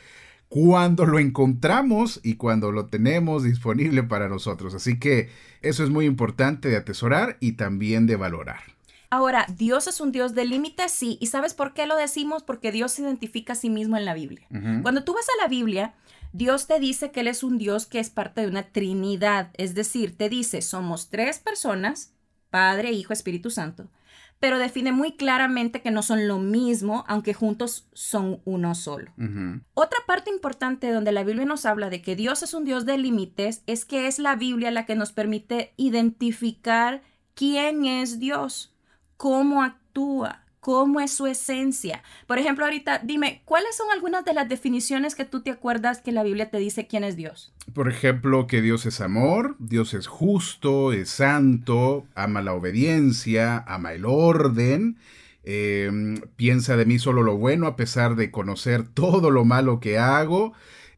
cuando 0.49 1.05
lo 1.05 1.19
encontramos 1.19 2.19
y 2.23 2.35
cuando 2.35 2.71
lo 2.71 2.85
tenemos 2.85 3.43
disponible 3.43 4.03
para 4.03 4.29
nosotros. 4.29 4.73
Así 4.73 4.99
que 4.99 5.29
eso 5.61 5.83
es 5.83 5.89
muy 5.89 6.05
importante 6.05 6.69
de 6.69 6.77
atesorar 6.77 7.37
y 7.39 7.53
también 7.53 8.07
de 8.07 8.15
valorar. 8.15 8.61
Ahora, 9.09 9.45
Dios 9.57 9.87
es 9.87 10.01
un 10.01 10.11
Dios 10.11 10.35
de 10.35 10.45
límites, 10.45 10.91
sí. 10.91 11.17
¿Y 11.21 11.27
sabes 11.27 11.53
por 11.53 11.73
qué 11.73 11.85
lo 11.85 11.95
decimos? 11.95 12.43
Porque 12.43 12.71
Dios 12.71 12.91
se 12.91 13.03
identifica 13.03 13.53
a 13.53 13.55
sí 13.55 13.69
mismo 13.69 13.95
en 13.97 14.05
la 14.05 14.13
Biblia. 14.13 14.45
Cuando 14.81 15.03
tú 15.03 15.13
vas 15.13 15.25
a 15.29 15.43
la 15.43 15.47
Biblia, 15.47 15.93
Dios 16.33 16.67
te 16.67 16.79
dice 16.79 17.11
que 17.11 17.21
Él 17.21 17.27
es 17.27 17.41
un 17.43 17.57
Dios 17.57 17.85
que 17.85 17.99
es 17.99 18.09
parte 18.09 18.41
de 18.41 18.47
una 18.47 18.63
Trinidad. 18.63 19.51
Es 19.53 19.75
decir, 19.75 20.17
te 20.17 20.27
dice, 20.27 20.61
somos 20.61 21.09
tres 21.09 21.39
personas, 21.39 22.11
Padre, 22.49 22.91
Hijo, 22.91 23.13
Espíritu 23.13 23.49
Santo 23.49 23.89
pero 24.39 24.59
define 24.59 24.91
muy 24.91 25.13
claramente 25.13 25.81
que 25.81 25.91
no 25.91 26.03
son 26.03 26.27
lo 26.27 26.37
mismo, 26.37 27.03
aunque 27.07 27.33
juntos 27.33 27.87
son 27.93 28.41
uno 28.45 28.75
solo. 28.75 29.11
Otra 29.73 29.99
parte 30.05 30.29
importante 30.29 30.91
donde 30.91 31.11
la 31.11 31.23
Biblia 31.23 31.45
nos 31.45 31.65
habla 31.65 31.89
de 31.89 32.01
que 32.01 32.15
Dios 32.15 32.43
es 32.43 32.53
un 32.53 32.63
Dios 32.63 32.85
de 32.85 32.97
límites 32.97 33.63
es 33.65 33.85
que 33.85 34.07
es 34.07 34.19
la 34.19 34.35
Biblia 34.35 34.69
la 34.69 34.85
que 34.85 34.95
nos 34.95 35.11
permite 35.11 35.73
identificar 35.75 37.01
quién 37.33 37.85
es 37.85 38.19
Dios, 38.19 38.75
cómo 39.17 39.63
actúa, 39.63 40.43
cómo 40.67 40.99
es 40.99 41.13
su 41.13 41.27
esencia. 41.27 42.03
Por 42.27 42.39
ejemplo, 42.39 42.65
ahorita 42.65 42.99
dime, 43.01 43.41
¿cuáles 43.45 43.77
son 43.77 43.87
algunas 43.89 44.25
de 44.25 44.33
las 44.33 44.49
definiciones 44.49 45.15
que 45.15 45.23
tú 45.23 45.39
te 45.39 45.49
acuerdas 45.49 46.01
que 46.01 46.11
la 46.11 46.23
Biblia 46.23 46.49
te 46.49 46.57
dice 46.57 46.87
quién 46.87 47.05
es 47.05 47.15
Dios? 47.15 47.53
Por 47.73 47.87
ejemplo, 47.87 48.47
que 48.47 48.61
Dios 48.61 48.85
es 48.85 48.99
amor, 48.99 49.55
Dios 49.59 49.93
es 49.93 50.07
justo, 50.07 50.91
es 50.91 51.07
santo, 51.07 52.05
ama 52.15 52.41
la 52.41 52.53
obediencia, 52.53 53.63
ama 53.65 53.93
el 53.93 54.03
orden. 54.03 54.97
Em, 55.45 56.19
piensa 56.35 56.75
de 56.75 56.83
mí 56.83 56.99
solo 56.99 57.23
lo 57.23 57.37
bueno 57.37 57.67
a 57.67 57.77
pesar 57.77 58.17
de 58.17 58.29
conocer 58.29 58.83
todo 58.85 59.31
lo 59.31 59.45
malo 59.45 59.79
que 59.79 59.97
hago. 59.97 60.51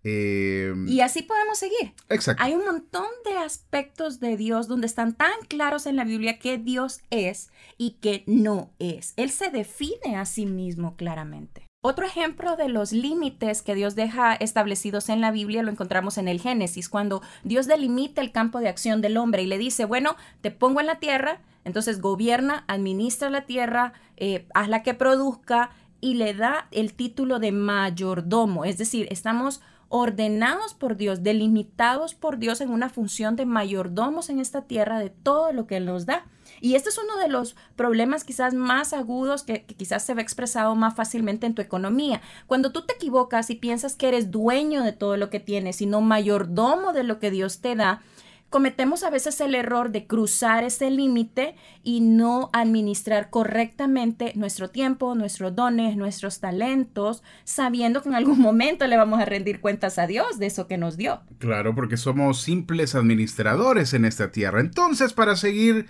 Em, 0.04 0.88
y 0.88 1.02
así 1.02 1.24
podemos 1.24 1.58
seguir. 1.58 1.94
Exacto. 2.10 2.42
Hay 2.44 2.54
un 2.54 2.66
montón 2.66 3.08
de 3.26 3.38
aspectos 3.38 4.20
de 4.20 4.38
Dios 4.38 4.68
donde 4.68 4.88
están 4.88 5.14
tan 5.16 5.34
claros 5.48 5.86
en 5.86 5.96
la 5.96 6.06
Biblia 6.06 6.40
que 6.40 6.58
Dios 6.58 7.02
es 7.10 7.52
y 7.78 7.92
que 8.02 8.24
no 8.26 8.72
es. 8.80 9.14
Él 9.18 9.30
se 9.30 9.50
define 9.50 10.16
a 10.16 10.26
sí 10.26 10.46
mismo 10.46 10.96
claramente. 10.96 11.70
Otro 11.82 12.06
ejemplo 12.06 12.58
de 12.58 12.68
los 12.68 12.92
límites 12.92 13.62
que 13.62 13.74
Dios 13.74 13.96
deja 13.96 14.34
establecidos 14.34 15.08
en 15.08 15.22
la 15.22 15.32
Biblia 15.32 15.64
lo 15.64 15.72
encontramos 15.72 16.18
en 16.18 16.28
el 16.28 16.42
Génesis, 16.42 16.90
cuando 16.90 17.22
Dios 17.46 17.68
delimita 17.68 18.20
el 18.20 18.34
campo 18.34 18.60
de 18.60 18.68
acción 18.68 19.00
del 19.00 19.16
hombre 19.16 19.44
y 19.44 19.48
le 19.48 19.58
dice, 19.58 19.86
bueno, 19.86 20.18
te 20.42 20.52
pongo 20.52 20.82
en 20.82 20.88
la 20.88 21.00
tierra, 21.00 21.40
entonces 21.64 22.02
gobierna, 22.02 22.66
administra 22.68 23.30
la 23.30 23.46
tierra, 23.46 23.94
eh, 24.18 24.46
haz 24.54 24.68
la 24.68 24.84
que 24.84 24.94
produzca 24.94 25.70
y 26.02 26.16
le 26.16 26.34
da 26.34 26.68
el 26.72 26.94
título 26.94 27.40
de 27.40 27.54
mayordomo, 27.54 28.66
es 28.66 28.78
decir, 28.78 29.08
estamos 29.10 29.62
ordenados 29.90 30.76
por 30.76 30.96
Dios, 30.96 31.24
delimitados 31.24 32.14
por 32.14 32.38
Dios 32.38 32.62
en 32.62 32.70
una 32.70 32.90
función 32.90 33.36
de 33.36 33.46
mayordomos 33.46 34.30
en 34.30 34.40
esta 34.40 34.62
tierra 34.62 35.00
de 35.00 35.10
todo 35.10 35.52
lo 35.52 35.68
que 35.68 35.78
Él 35.78 35.86
nos 35.86 36.06
da. 36.06 36.26
Y 36.62 36.76
este 36.76 36.90
es 36.90 36.98
uno 36.98 37.18
de 37.18 37.28
los 37.28 37.56
problemas 37.76 38.24
quizás 38.24 38.54
más 38.54 38.94
agudos 38.94 39.44
que, 39.44 39.66
quizás 39.66 40.04
se 40.04 40.14
ve 40.14 40.22
expresado 40.22 40.76
más 40.76 40.96
fácilmente 40.96 41.48
en 41.48 41.56
tu 41.56 41.62
economía. 41.62 42.22
Cuando 42.48 42.72
tú 42.72 42.86
te 42.86 42.94
equivocas 42.94 43.50
y 43.50 43.56
piensas 43.56 43.96
que 43.96 44.08
eres 44.08 44.32
dueño 44.32 44.84
de 44.84 44.94
todo 44.94 45.18
lo 45.18 45.30
que 45.30 45.40
tienes 45.40 45.82
y 45.82 45.86
no 45.86 46.02
mayordomo 46.02 46.94
de 46.94 47.04
lo 47.04 47.20
que 47.20 47.32
Dios 47.32 47.62
te 47.62 47.76
da, 47.76 48.02
cometemos 48.50 49.04
a 49.04 49.10
veces 49.10 49.40
el 49.42 49.56
error 49.56 49.92
de 49.92 50.08
cruzar 50.08 50.64
ese 50.64 50.90
límite 50.90 51.56
y 51.84 52.02
no 52.02 52.50
administrar 52.54 53.30
correctamente 53.30 54.34
nuestro 54.36 54.70
tiempo, 54.70 55.16
nuestros 55.16 55.56
dones, 55.56 55.96
nuestros 55.96 56.40
talentos, 56.40 57.24
sabiendo 57.44 58.02
que 58.02 58.10
en 58.10 58.16
algún 58.16 58.40
momento 58.42 58.88
le 58.88 58.98
vamos 58.98 59.20
a 59.20 59.26
rendir 59.26 59.60
cuentas 59.60 60.00
a 60.00 60.08
Dios 60.08 60.40
de 60.40 60.48
eso 60.48 60.68
que 60.68 60.78
nos 60.78 60.98
dio. 60.98 61.22
Claro, 61.38 61.76
porque 61.76 61.98
somos 61.98 62.42
simples 62.42 62.96
administradores 62.96 63.94
en 63.94 64.06
esta 64.06 64.32
tierra. 64.32 64.60
Entonces, 64.62 65.14
para 65.14 65.36
seguir 65.36 65.86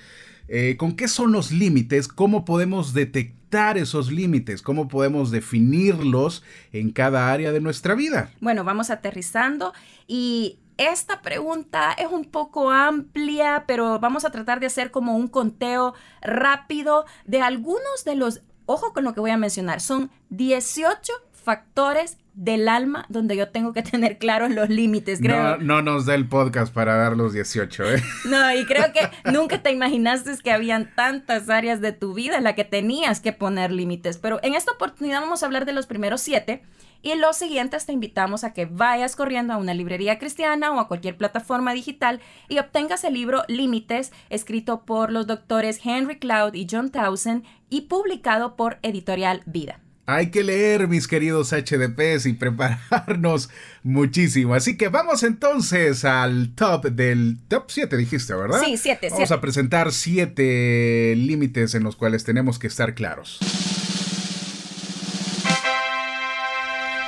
eh, 0.48 0.76
con 0.78 0.96
qué 0.96 1.08
son 1.08 1.32
los 1.32 1.52
límites, 1.52 2.08
cómo 2.08 2.44
podemos 2.44 2.94
detectar 2.94 3.78
esos 3.78 4.12
límites, 4.12 4.62
cómo 4.62 4.88
podemos 4.88 5.32
definirlos 5.32 6.44
en 6.72 6.92
cada 6.92 7.32
área 7.32 7.52
de 7.52 7.62
nuestra 7.62 7.96
vida. 7.96 8.32
Bueno, 8.42 8.64
vamos 8.64 8.90
aterrizando 8.90 9.74
y 10.08 10.58
esta 10.80 11.22
pregunta 11.22 11.92
es 11.92 12.08
un 12.10 12.24
poco 12.24 12.72
amplia, 12.72 13.66
pero 13.68 14.00
vamos 14.00 14.24
a 14.24 14.32
tratar 14.32 14.62
de 14.62 14.68
hacer 14.68 14.92
como 14.92 15.18
un 15.18 15.28
conteo 15.28 15.94
rápido 16.22 17.06
de 17.26 17.42
algunos 17.42 18.06
de 18.06 18.16
los, 18.16 18.42
ojo 18.66 18.94
con 18.94 19.04
lo 19.04 19.14
que 19.14 19.20
voy 19.20 19.32
a 19.32 19.38
mencionar, 19.38 19.82
son 19.82 20.10
18 20.30 21.12
factores 21.34 22.18
del 22.40 22.70
alma 22.70 23.06
donde 23.10 23.36
yo 23.36 23.50
tengo 23.50 23.74
que 23.74 23.84
tener 23.84 24.18
claros 24.18 24.52
los 24.52 24.70
límites, 24.70 25.20
creo. 25.20 25.58
No, 25.58 25.58
no 25.58 25.82
nos 25.82 26.06
da 26.06 26.16
el 26.16 26.28
podcast 26.28 26.74
para 26.74 26.96
dar 26.96 27.18
los 27.18 27.34
18, 27.34 27.92
¿eh? 27.92 28.04
No, 28.26 28.54
y 28.56 28.66
creo 28.66 28.94
que 28.94 29.10
nunca 29.32 29.62
te 29.62 29.72
imaginaste 29.72 30.32
que 30.42 30.52
habían 30.52 30.94
tantas 30.96 31.50
áreas 31.50 31.82
de 31.82 31.92
tu 31.92 32.14
vida 32.14 32.38
en 32.38 32.46
las 32.46 32.54
que 32.54 32.64
tenías 32.64 33.20
que 33.20 33.34
poner 33.34 33.72
límites, 33.72 34.18
pero 34.18 34.40
en 34.42 34.54
esta 34.54 34.72
oportunidad 34.72 35.22
vamos 35.22 35.44
a 35.44 35.48
hablar 35.48 35.66
de 35.66 35.74
los 35.74 35.86
primeros 35.86 36.22
siete 36.22 36.64
y 37.02 37.16
los 37.16 37.36
siguientes 37.36 37.86
te 37.86 37.94
invitamos 37.94 38.44
a 38.44 38.54
que 38.54 38.66
vayas 38.66 39.16
corriendo 39.16 39.54
a 39.54 39.58
una 39.58 39.74
librería 39.74 40.20
cristiana 40.20 40.72
o 40.72 40.80
a 40.80 40.88
cualquier 40.88 41.18
plataforma 41.18 41.74
digital 41.74 42.22
y 42.48 42.60
obtengas 42.60 43.04
el 43.04 43.16
libro 43.16 43.44
Límites, 43.48 44.14
escrito 44.30 44.86
por 44.86 45.12
los 45.12 45.28
doctores 45.28 45.80
Henry 45.84 46.20
Cloud 46.20 46.54
y 46.54 46.68
John 46.70 46.90
Townsend 46.90 47.44
y 47.70 47.82
publicado 47.82 48.56
por 48.56 48.80
Editorial 48.82 49.42
Vida. 49.46 49.80
Hay 50.12 50.32
que 50.32 50.44
leer, 50.44 50.88
mis 50.88 51.08
queridos 51.08 51.52
HDPs, 51.52 52.26
y 52.26 52.34
prepararnos 52.34 53.52
muchísimo. 53.84 54.56
Así 54.56 54.76
que 54.76 54.88
vamos 54.88 55.22
entonces 55.22 56.04
al 56.04 56.56
top 56.56 56.86
del 56.86 57.38
top 57.48 57.66
7, 57.68 57.96
dijiste, 57.96 58.34
¿verdad? 58.34 58.60
Sí, 58.66 58.76
7. 58.76 59.10
Vamos 59.12 59.32
a 59.32 59.40
presentar 59.40 59.92
7 59.92 61.14
límites 61.16 61.76
en 61.76 61.84
los 61.84 61.96
cuales 61.96 62.24
tenemos 62.24 62.58
que 62.58 62.66
estar 62.66 62.96
claros. 62.96 63.40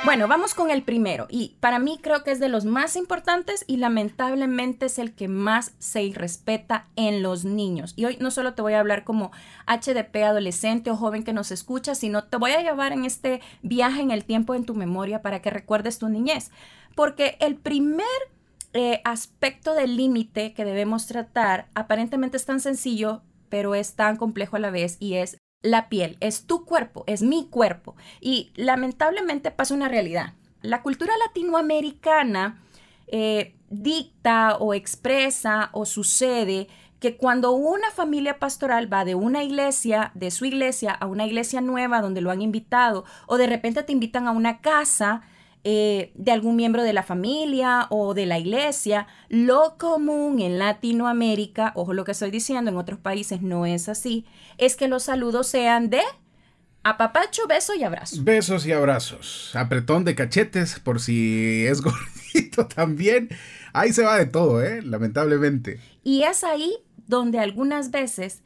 Bueno, 0.04 0.26
vamos 0.26 0.54
con 0.54 0.72
el 0.72 0.82
primero 0.82 1.28
y 1.30 1.56
para 1.60 1.78
mí 1.78 2.00
creo 2.02 2.24
que 2.24 2.32
es 2.32 2.40
de 2.40 2.48
los 2.48 2.64
más 2.64 2.96
importantes 2.96 3.64
y 3.68 3.76
lamentablemente 3.76 4.86
es 4.86 4.98
el 4.98 5.14
que 5.14 5.28
más 5.28 5.74
se 5.78 6.10
respeta 6.12 6.88
en 6.96 7.22
los 7.22 7.44
niños. 7.44 7.94
Y 7.94 8.06
hoy 8.06 8.16
no 8.20 8.32
solo 8.32 8.54
te 8.54 8.62
voy 8.62 8.72
a 8.72 8.80
hablar 8.80 9.04
como 9.04 9.30
HDP 9.68 10.16
adolescente 10.24 10.90
o 10.90 10.96
joven 10.96 11.22
que 11.22 11.32
nos 11.32 11.52
escucha, 11.52 11.94
sino 11.94 12.24
te 12.24 12.36
voy 12.36 12.50
a 12.50 12.62
llevar 12.62 12.92
en 12.92 13.04
este 13.04 13.42
viaje 13.62 14.02
en 14.02 14.10
el 14.10 14.24
tiempo 14.24 14.56
en 14.56 14.64
tu 14.64 14.74
memoria 14.74 15.22
para 15.22 15.40
que 15.40 15.50
recuerdes 15.50 16.00
tu 16.00 16.08
niñez. 16.08 16.50
Porque 16.96 17.36
el 17.38 17.54
primer 17.54 18.06
eh, 18.72 19.02
aspecto 19.04 19.72
del 19.72 19.96
límite 19.96 20.52
que 20.52 20.64
debemos 20.64 21.06
tratar 21.06 21.68
aparentemente 21.74 22.38
es 22.38 22.44
tan 22.44 22.58
sencillo, 22.58 23.22
pero 23.48 23.76
es 23.76 23.94
tan 23.94 24.16
complejo 24.16 24.56
a 24.56 24.60
la 24.60 24.70
vez 24.70 24.96
y 24.98 25.14
es 25.14 25.38
la 25.62 25.88
piel, 25.88 26.16
es 26.20 26.46
tu 26.46 26.64
cuerpo, 26.64 27.04
es 27.06 27.22
mi 27.22 27.46
cuerpo. 27.48 27.96
Y 28.20 28.50
lamentablemente 28.54 29.50
pasa 29.50 29.74
una 29.74 29.88
realidad. 29.88 30.34
La 30.60 30.82
cultura 30.82 31.12
latinoamericana 31.26 32.62
eh, 33.06 33.54
dicta 33.70 34.56
o 34.56 34.74
expresa 34.74 35.70
o 35.72 35.86
sucede 35.86 36.68
que 37.00 37.16
cuando 37.16 37.50
una 37.50 37.90
familia 37.90 38.38
pastoral 38.38 38.92
va 38.92 39.04
de 39.04 39.16
una 39.16 39.42
iglesia, 39.42 40.12
de 40.14 40.30
su 40.30 40.44
iglesia, 40.44 40.92
a 40.92 41.06
una 41.06 41.26
iglesia 41.26 41.60
nueva 41.60 42.00
donde 42.00 42.20
lo 42.20 42.30
han 42.30 42.42
invitado, 42.42 43.04
o 43.26 43.38
de 43.38 43.48
repente 43.48 43.82
te 43.82 43.92
invitan 43.92 44.28
a 44.28 44.30
una 44.30 44.60
casa, 44.60 45.22
eh, 45.64 46.10
de 46.16 46.32
algún 46.32 46.56
miembro 46.56 46.82
de 46.82 46.92
la 46.92 47.04
familia 47.04 47.86
o 47.90 48.14
de 48.14 48.26
la 48.26 48.38
iglesia. 48.38 49.06
Lo 49.28 49.76
común 49.78 50.40
en 50.40 50.58
Latinoamérica, 50.58 51.72
ojo 51.76 51.92
lo 51.92 52.04
que 52.04 52.12
estoy 52.12 52.30
diciendo, 52.32 52.70
en 52.70 52.76
otros 52.76 52.98
países 52.98 53.42
no 53.42 53.64
es 53.64 53.88
así, 53.88 54.26
es 54.58 54.74
que 54.74 54.88
los 54.88 55.04
saludos 55.04 55.46
sean 55.46 55.88
de 55.88 56.00
apapacho, 56.82 57.46
beso 57.46 57.74
y 57.74 57.84
abrazo. 57.84 58.16
Besos 58.22 58.66
y 58.66 58.72
abrazos. 58.72 59.54
Apretón 59.54 60.04
de 60.04 60.14
cachetes 60.14 60.80
por 60.80 61.00
si 61.00 61.64
es 61.66 61.80
gordito 61.82 62.66
también. 62.66 63.28
Ahí 63.72 63.92
se 63.92 64.02
va 64.02 64.18
de 64.18 64.26
todo, 64.26 64.62
¿eh? 64.62 64.82
Lamentablemente. 64.82 65.78
Y 66.02 66.24
es 66.24 66.42
ahí 66.44 66.74
donde 67.06 67.38
algunas 67.38 67.90
veces 67.90 68.42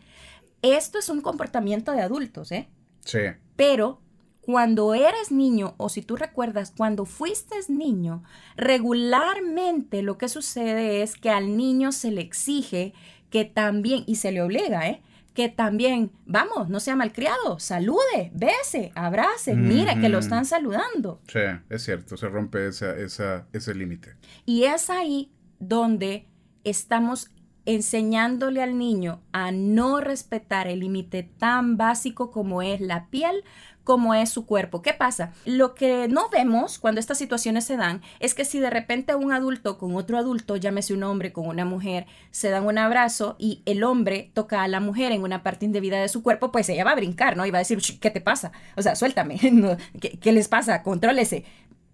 esto 0.61 0.98
es 0.98 1.09
un 1.09 1.20
comportamiento 1.20 1.92
de 1.92 2.02
adultos, 2.02 2.52
¿eh? 2.52 2.68
Sí. 3.05 3.20
Pero 3.57 4.02
cuando 4.46 4.94
eres 4.94 5.32
niño 5.32 5.74
o 5.76 5.88
si 5.88 6.02
tú 6.02 6.14
recuerdas 6.14 6.72
cuando 6.76 7.04
fuiste 7.04 7.56
niño, 7.68 8.22
regularmente 8.56 10.02
lo 10.02 10.18
que 10.18 10.28
sucede 10.28 11.02
es 11.02 11.16
que 11.16 11.30
al 11.30 11.56
niño 11.56 11.90
se 11.90 12.12
le 12.12 12.20
exige 12.20 12.94
que 13.28 13.44
también, 13.44 14.04
y 14.06 14.14
se 14.14 14.30
le 14.30 14.42
obliga, 14.42 14.88
¿eh? 14.88 15.02
que 15.35 15.48
también, 15.48 16.12
vamos, 16.26 16.68
no 16.68 16.78
sea 16.78 16.94
malcriado, 16.94 17.59
salude, 17.59 18.30
bese, 18.35 18.92
abrace, 18.94 19.56
mire 19.56 20.00
que 20.00 20.09
lo 20.09 20.20
están 20.20 20.44
saludando. 20.44 21.20
Sí, 21.26 21.40
es 21.68 21.82
cierto, 21.82 22.16
se 22.16 22.28
rompe 22.28 22.68
esa, 22.68 22.96
esa, 22.96 23.48
ese 23.52 23.74
límite. 23.74 24.14
Y 24.44 24.62
es 24.62 24.90
ahí 24.90 25.32
donde 25.59 26.28
estamos 26.62 27.32
enseñándole 27.66 28.62
al 28.62 28.79
niño 28.79 29.20
a 29.33 29.50
no 29.52 30.00
respetar 30.00 30.68
el 30.68 30.81
límite 30.81 31.22
tan 31.24 31.76
básico 31.76 32.31
como 32.31 32.62
es 32.62 32.81
la 32.81 33.07
piel, 33.11 33.44
como 33.87 34.14
es 34.14 34.31
su 34.31 34.46
cuerpo. 34.46 34.83
¿Qué 34.83 34.94
pasa? 34.94 35.33
Lo 35.44 35.74
que 35.74 36.09
no 36.09 36.29
vemos 36.29 36.81
cuando 36.81 37.00
estas 37.00 37.18
situaciones 37.18 37.64
se 37.64 37.76
dan 37.76 38.02
es 38.18 38.35
que 38.35 38.44
si 38.44 38.59
de 38.59 38.68
repente 38.68 39.14
un 39.14 39.33
adulto 39.33 39.79
con 39.79 39.94
otro 39.94 40.18
adulto, 40.18 40.57
llámese 40.57 40.92
un 40.92 41.05
hombre 41.05 41.33
con 41.33 41.46
una 41.46 41.64
mujer, 41.64 42.07
se 42.33 42.50
dan 42.50 42.66
un 42.66 42.79
abrazo 42.79 43.37
y 43.38 43.62
el 43.64 43.85
hombre 43.85 44.33
toca 44.35 44.64
a 44.64 44.68
la 44.68 44.81
mujer 44.81 45.12
en 45.12 45.22
una 45.22 45.44
parte 45.44 45.66
indebida 45.66 46.00
de 46.00 46.09
su 46.09 46.24
cuerpo, 46.24 46.50
pues 46.50 46.68
ella 46.68 46.85
va 46.85 46.90
a 46.90 46.96
brincar, 46.96 47.37
¿no? 47.37 47.46
Y 47.46 47.52
va 47.52 47.59
a 47.59 47.61
decir, 47.61 47.81
¿qué 48.00 48.11
te 48.11 48.20
pasa? 48.20 48.50
O 48.76 48.83
sea, 48.83 48.96
suéltame, 48.96 49.38
¿Qué, 50.00 50.18
¿qué 50.18 50.33
les 50.33 50.48
pasa? 50.48 50.83
Contrólese. 50.83 51.44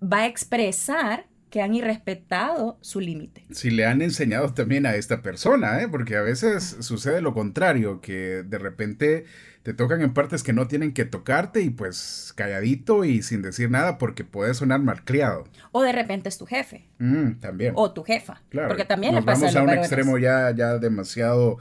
Va 0.03 0.21
a 0.21 0.27
expresar 0.27 1.27
que 1.53 1.61
han 1.61 1.75
irrespetado 1.75 2.79
su 2.81 2.99
límite. 2.99 3.45
Si 3.51 3.71
le 3.71 3.85
han 3.85 4.01
enseñado 4.01 4.55
también 4.55 4.87
a 4.87 4.95
esta 4.97 5.21
persona, 5.21 5.83
¿eh? 5.83 5.89
porque 5.89 6.17
a 6.17 6.23
veces 6.23 6.79
sucede 6.81 7.21
lo 7.21 7.35
contrario, 7.35 8.01
que 8.01 8.43
de 8.43 8.57
repente 8.59 9.27
te 9.63 9.75
tocan 9.75 10.01
en 10.01 10.15
partes 10.15 10.43
que 10.43 10.55
no 10.55 10.67
tienen 10.67 10.95
que 10.95 11.05
tocarte 11.05 11.61
y 11.61 11.69
pues 11.69 12.33
calladito 12.37 13.05
y 13.05 13.23
sin 13.23 13.43
decir 13.43 13.71
nada 13.71 13.99
porque 13.99 14.25
puede 14.25 14.55
sonar 14.55 14.81
malcriado. 14.81 15.45
O 15.73 15.83
de 15.83 15.93
repente 15.93 16.31
es 16.31 16.39
tu 16.39 16.47
jefe. 16.47 16.89
Mm, 16.99 17.33
también. 17.33 17.75
O 17.77 17.93
tu 17.93 18.03
jefa. 18.03 18.41
Claro. 18.49 18.69
Porque 18.69 18.87
también 18.87 19.15
Nos 19.15 19.23
le 19.23 19.27
pasa 19.27 19.41
vamos 19.43 19.57
a 19.57 19.61
un 19.61 19.67
varones. 19.67 19.87
extremo 19.93 20.17
ya, 20.17 20.51
ya 20.57 20.79
demasiado 20.79 21.59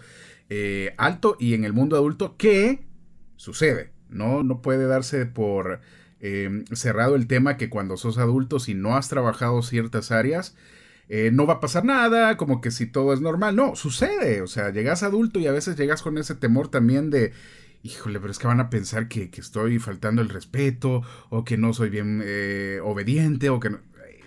eh, 0.50 0.96
alto 0.98 1.36
y 1.38 1.54
en 1.54 1.66
el 1.66 1.74
mundo 1.74 1.98
adulto, 1.98 2.38
¿qué 2.38 2.86
sucede? 3.36 3.92
No, 4.08 4.42
no 4.42 4.62
puede 4.62 4.88
darse 4.88 5.26
por 5.26 5.82
eh, 6.22 6.64
cerrado 6.74 7.16
el 7.16 7.28
tema 7.28 7.58
que 7.58 7.70
cuando 7.70 7.98
sos 7.98 8.20
adulto, 8.20 8.60
si 8.60 8.76
no 8.76 8.96
has 8.96 9.10
trabajado 9.10 9.62
ciertas 9.64 10.12
áreas, 10.12 10.56
eh, 11.10 11.32
no 11.34 11.46
va 11.46 11.56
a 11.56 11.60
pasar 11.60 11.84
nada, 11.84 12.38
como 12.38 12.62
que 12.62 12.72
si 12.72 12.86
todo 12.86 13.12
es 13.12 13.20
normal. 13.20 13.56
No, 13.56 13.76
sucede. 13.76 14.42
O 14.42 14.48
sea, 14.48 14.70
llegas 14.72 15.04
adulto 15.04 15.40
y 15.40 15.48
a 15.48 15.52
veces 15.52 15.76
llegas 15.76 16.02
con 16.02 16.18
ese 16.18 16.36
temor 16.36 16.70
también 16.70 17.10
de, 17.10 17.34
híjole, 17.84 18.20
pero 18.20 18.32
es 18.32 18.40
que 18.40 18.48
van 18.48 18.60
a 18.60 18.70
pensar 18.70 19.08
que, 19.08 19.30
que 19.30 19.42
estoy 19.42 19.80
faltando 19.80 20.22
el 20.22 20.30
respeto 20.30 21.02
o 21.30 21.44
que 21.44 21.58
no 21.58 21.74
soy 21.74 21.90
bien 21.90 22.22
eh, 22.24 22.80
obediente 22.84 23.50
o 23.50 23.60
que 23.60 23.72
no... 23.72 23.80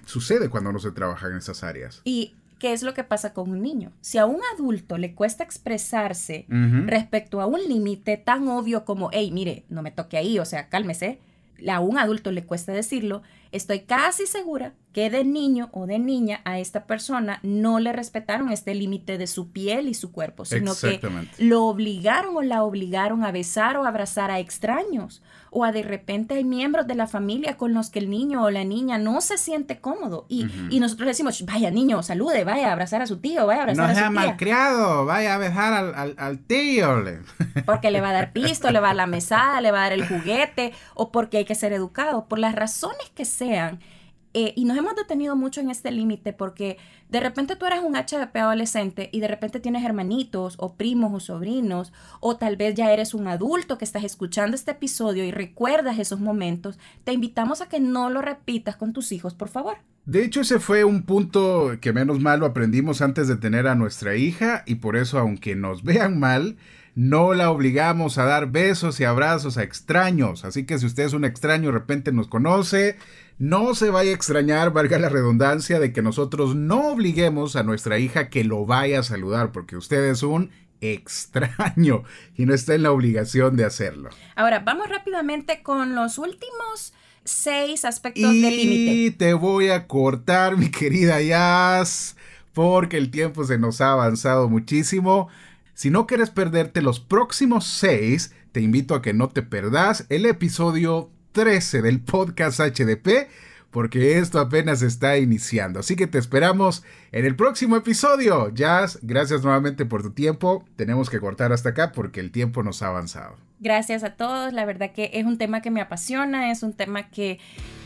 Sucede 0.04 0.50
cuando 0.50 0.70
no 0.70 0.78
se 0.78 0.90
trabaja 0.90 1.28
en 1.28 1.36
esas 1.36 1.64
áreas. 1.64 2.02
Y 2.04 2.34
¿qué 2.58 2.74
es 2.74 2.82
lo 2.82 2.92
que 2.92 3.04
pasa 3.04 3.32
con 3.32 3.50
un 3.50 3.62
niño? 3.62 3.90
Si 4.02 4.18
a 4.18 4.26
un 4.26 4.40
adulto 4.54 4.98
le 4.98 5.14
cuesta 5.14 5.44
expresarse 5.44 6.44
respecto 6.84 7.40
a 7.40 7.46
un 7.46 7.60
límite 7.66 8.18
tan 8.18 8.46
obvio 8.48 8.84
como, 8.84 9.08
hey, 9.14 9.30
mire, 9.32 9.64
no 9.70 9.80
me 9.80 9.92
toque 9.92 10.18
ahí, 10.18 10.38
o 10.38 10.44
sea, 10.44 10.68
cálmese, 10.68 11.20
a 11.68 11.80
un 11.80 11.98
adulto 11.98 12.30
le 12.30 12.44
cuesta 12.44 12.72
decirlo, 12.72 13.22
estoy 13.52 13.80
casi 13.80 14.26
segura 14.26 14.74
que 14.94 15.10
de 15.10 15.24
niño 15.24 15.68
o 15.72 15.86
de 15.86 15.98
niña 15.98 16.40
a 16.44 16.58
esta 16.60 16.86
persona 16.86 17.40
no 17.42 17.80
le 17.80 17.92
respetaron 17.92 18.50
este 18.50 18.74
límite 18.76 19.18
de 19.18 19.26
su 19.26 19.50
piel 19.50 19.88
y 19.88 19.94
su 19.94 20.12
cuerpo, 20.12 20.44
sino 20.46 20.72
que 20.74 21.00
lo 21.38 21.64
obligaron 21.66 22.36
o 22.36 22.42
la 22.42 22.62
obligaron 22.62 23.24
a 23.24 23.32
besar 23.32 23.76
o 23.76 23.84
abrazar 23.84 24.30
a 24.30 24.38
extraños, 24.38 25.20
o 25.50 25.64
a 25.64 25.72
de 25.72 25.82
repente 25.82 26.34
hay 26.34 26.44
miembros 26.44 26.86
de 26.86 26.94
la 26.94 27.06
familia 27.08 27.56
con 27.56 27.74
los 27.74 27.90
que 27.90 27.98
el 27.98 28.08
niño 28.08 28.44
o 28.44 28.50
la 28.50 28.62
niña 28.64 28.96
no 28.98 29.20
se 29.20 29.36
siente 29.36 29.80
cómodo 29.80 30.26
y, 30.28 30.46
Ujú. 30.46 30.54
y 30.70 30.80
nosotros 30.80 31.08
decimos, 31.08 31.44
vaya 31.44 31.70
niño, 31.72 32.02
salude, 32.04 32.44
vaya 32.44 32.68
a 32.68 32.72
abrazar 32.72 33.02
a 33.02 33.06
su 33.06 33.18
tío, 33.18 33.46
vaya 33.46 33.60
a 33.60 33.62
abrazar 33.64 33.86
No 33.86 33.90
a 33.90 33.94
sea 33.94 34.06
su 34.06 34.12
tía. 34.12 34.26
malcriado, 34.26 35.04
vaya 35.06 35.34
a 35.34 35.38
besar 35.38 35.72
al, 35.72 35.94
al, 35.94 36.14
al 36.18 36.38
tío. 36.38 37.00
le. 37.02 37.18
porque 37.66 37.90
le 37.90 38.00
va 38.00 38.10
a 38.10 38.12
dar 38.12 38.32
pisto, 38.32 38.70
le 38.70 38.78
va 38.80 38.86
a 38.88 38.90
dar 38.90 38.96
la 38.96 39.06
mesada, 39.08 39.60
le 39.60 39.72
va 39.72 39.78
a 39.80 39.82
dar 39.82 39.92
el 39.92 40.06
juguete, 40.08 40.72
o 40.94 41.10
porque 41.10 41.38
hay 41.38 41.44
que 41.44 41.54
ser 41.56 41.72
educado, 41.72 42.26
por 42.28 42.38
las 42.38 42.54
razones 42.54 43.10
que 43.14 43.24
sean. 43.24 43.80
Eh, 44.36 44.52
y 44.56 44.64
nos 44.64 44.76
hemos 44.76 44.96
detenido 44.96 45.36
mucho 45.36 45.60
en 45.60 45.70
este 45.70 45.92
límite 45.92 46.32
porque 46.32 46.76
de 47.08 47.20
repente 47.20 47.54
tú 47.54 47.66
eres 47.66 47.80
un 47.84 47.94
HDP 47.94 48.36
adolescente 48.36 49.08
y 49.12 49.20
de 49.20 49.28
repente 49.28 49.60
tienes 49.60 49.84
hermanitos 49.84 50.56
o 50.58 50.74
primos 50.74 51.12
o 51.12 51.20
sobrinos, 51.20 51.92
o 52.18 52.36
tal 52.36 52.56
vez 52.56 52.74
ya 52.74 52.92
eres 52.92 53.14
un 53.14 53.28
adulto 53.28 53.78
que 53.78 53.84
estás 53.84 54.02
escuchando 54.02 54.56
este 54.56 54.72
episodio 54.72 55.22
y 55.24 55.30
recuerdas 55.30 56.00
esos 56.00 56.18
momentos, 56.18 56.80
te 57.04 57.12
invitamos 57.12 57.60
a 57.60 57.68
que 57.68 57.78
no 57.78 58.10
lo 58.10 58.22
repitas 58.22 58.74
con 58.74 58.92
tus 58.92 59.12
hijos, 59.12 59.34
por 59.34 59.48
favor. 59.48 59.76
De 60.04 60.24
hecho, 60.24 60.40
ese 60.40 60.58
fue 60.58 60.82
un 60.82 61.04
punto 61.04 61.78
que 61.80 61.92
menos 61.92 62.20
mal 62.20 62.40
lo 62.40 62.46
aprendimos 62.46 63.00
antes 63.02 63.28
de 63.28 63.36
tener 63.36 63.68
a 63.68 63.76
nuestra 63.76 64.16
hija 64.16 64.64
y 64.66 64.74
por 64.74 64.96
eso, 64.96 65.18
aunque 65.18 65.54
nos 65.54 65.84
vean 65.84 66.18
mal, 66.18 66.56
no 66.94 67.34
la 67.34 67.50
obligamos 67.50 68.18
a 68.18 68.24
dar 68.24 68.50
besos 68.50 69.00
y 69.00 69.04
abrazos 69.04 69.58
a 69.58 69.62
extraños. 69.62 70.44
Así 70.44 70.64
que 70.64 70.78
si 70.78 70.86
usted 70.86 71.04
es 71.04 71.12
un 71.12 71.24
extraño 71.24 71.64
y 71.64 71.66
de 71.66 71.78
repente 71.78 72.12
nos 72.12 72.28
conoce, 72.28 72.96
no 73.38 73.74
se 73.74 73.90
vaya 73.90 74.10
a 74.10 74.14
extrañar, 74.14 74.72
valga 74.72 74.98
la 74.98 75.08
redundancia, 75.08 75.80
de 75.80 75.92
que 75.92 76.02
nosotros 76.02 76.54
no 76.54 76.88
obliguemos 76.88 77.56
a 77.56 77.64
nuestra 77.64 77.98
hija 77.98 78.28
que 78.28 78.44
lo 78.44 78.64
vaya 78.64 79.00
a 79.00 79.02
saludar, 79.02 79.50
porque 79.50 79.76
usted 79.76 80.04
es 80.04 80.22
un 80.22 80.50
extraño 80.80 82.04
y 82.36 82.46
no 82.46 82.54
está 82.54 82.74
en 82.74 82.84
la 82.84 82.92
obligación 82.92 83.56
de 83.56 83.64
hacerlo. 83.64 84.10
Ahora, 84.36 84.60
vamos 84.60 84.88
rápidamente 84.88 85.62
con 85.62 85.94
los 85.94 86.18
últimos 86.18 86.94
seis 87.24 87.84
aspectos 87.84 88.30
del 88.30 88.56
límite. 88.56 88.92
Y 88.92 89.10
te 89.10 89.34
voy 89.34 89.70
a 89.70 89.86
cortar, 89.86 90.56
mi 90.58 90.70
querida 90.70 91.20
Jazz, 91.20 92.16
porque 92.52 92.98
el 92.98 93.10
tiempo 93.10 93.44
se 93.44 93.58
nos 93.58 93.80
ha 93.80 93.92
avanzado 93.92 94.48
muchísimo. 94.48 95.28
Si 95.74 95.90
no 95.90 96.06
quieres 96.06 96.30
perderte 96.30 96.82
los 96.82 97.00
próximos 97.00 97.66
seis, 97.66 98.32
te 98.52 98.60
invito 98.60 98.94
a 98.94 99.02
que 99.02 99.12
no 99.12 99.28
te 99.28 99.42
perdas 99.42 100.06
el 100.08 100.24
episodio 100.24 101.10
13 101.32 101.82
del 101.82 102.00
podcast 102.00 102.60
HDP, 102.60 103.28
porque 103.72 104.18
esto 104.18 104.38
apenas 104.38 104.82
está 104.82 105.18
iniciando. 105.18 105.80
Así 105.80 105.96
que 105.96 106.06
te 106.06 106.18
esperamos 106.18 106.84
en 107.10 107.24
el 107.24 107.34
próximo 107.34 107.74
episodio. 107.74 108.54
Jazz, 108.54 109.00
gracias 109.02 109.42
nuevamente 109.42 109.84
por 109.84 110.04
tu 110.04 110.12
tiempo. 110.12 110.64
Tenemos 110.76 111.10
que 111.10 111.18
cortar 111.18 111.52
hasta 111.52 111.70
acá 111.70 111.90
porque 111.90 112.20
el 112.20 112.30
tiempo 112.30 112.62
nos 112.62 112.80
ha 112.82 112.86
avanzado. 112.86 113.34
Gracias 113.58 114.04
a 114.04 114.10
todos, 114.10 114.52
la 114.52 114.64
verdad 114.66 114.92
que 114.92 115.10
es 115.14 115.26
un 115.26 115.38
tema 115.38 115.60
que 115.60 115.72
me 115.72 115.80
apasiona, 115.80 116.52
es 116.52 116.62
un 116.62 116.72
tema 116.72 117.10
que, 117.10 117.40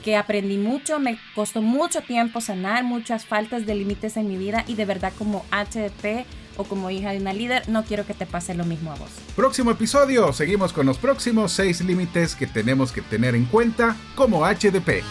que 0.05 0.15
aprendí 0.15 0.59
mucho, 0.59 1.01
me 1.01 1.19
costó 1.35 1.63
mucho 1.63 2.03
tiempo 2.03 2.43
sanar 2.43 2.85
muchas 2.85 3.25
faltas 3.25 3.65
de 3.65 3.75
límites 3.77 4.19
en 4.19 4.29
mi 4.29 4.37
vida 4.37 4.65
y 4.67 4.75
de 4.75 4.85
verdad 4.85 5.13
como 5.17 5.47
HDP 5.53 6.27
o 6.59 6.65
como 6.65 6.91
hija 6.91 7.13
de 7.13 7.19
una 7.19 7.33
líder 7.33 7.67
no 7.69 7.85
quiero 7.85 8.05
que 8.05 8.13
te 8.13 8.27
pase 8.27 8.55
lo 8.55 8.67
mismo 8.67 8.93
a 8.93 8.97
vos. 8.97 9.11
Próximo 9.35 9.71
episodio, 9.71 10.33
seguimos 10.35 10.75
con 10.75 10.85
los 10.85 10.99
próximos 10.99 11.53
seis 11.53 11.81
límites 11.81 12.35
que 12.35 12.47
tenemos 12.47 12.93
que 12.93 13.01
tener 13.01 13.35
en 13.35 13.47
cuenta 13.47 13.97
como 14.15 14.45
HDP. 14.45 15.03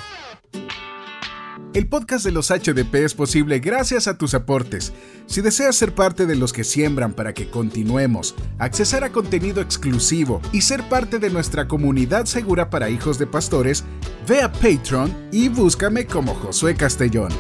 El 1.73 1.88
podcast 1.88 2.25
de 2.25 2.31
los 2.31 2.49
HDP 2.49 2.95
es 2.95 3.13
posible 3.13 3.60
gracias 3.60 4.07
a 4.07 4.17
tus 4.17 4.33
aportes. 4.33 4.93
Si 5.27 5.41
deseas 5.41 5.75
ser 5.75 5.93
parte 5.93 6.25
de 6.25 6.36
los 6.36 6.51
que 6.51 6.63
siembran 6.63 7.13
para 7.13 7.33
que 7.33 7.49
continuemos, 7.49 8.33
accesar 8.57 9.03
a 9.03 9.12
contenido 9.12 9.62
exclusivo 9.62 10.41
y 10.51 10.62
ser 10.62 10.81
parte 10.89 11.19
de 11.19 11.29
nuestra 11.29 11.67
comunidad 11.67 12.25
segura 12.25 12.69
para 12.69 12.89
hijos 12.89 13.19
de 13.19 13.27
pastores, 13.27 13.83
ve 14.27 14.41
a 14.41 14.51
Patreon 14.51 15.29
y 15.31 15.49
búscame 15.49 16.07
como 16.07 16.33
Josué 16.33 16.73
Castellón. 16.73 17.31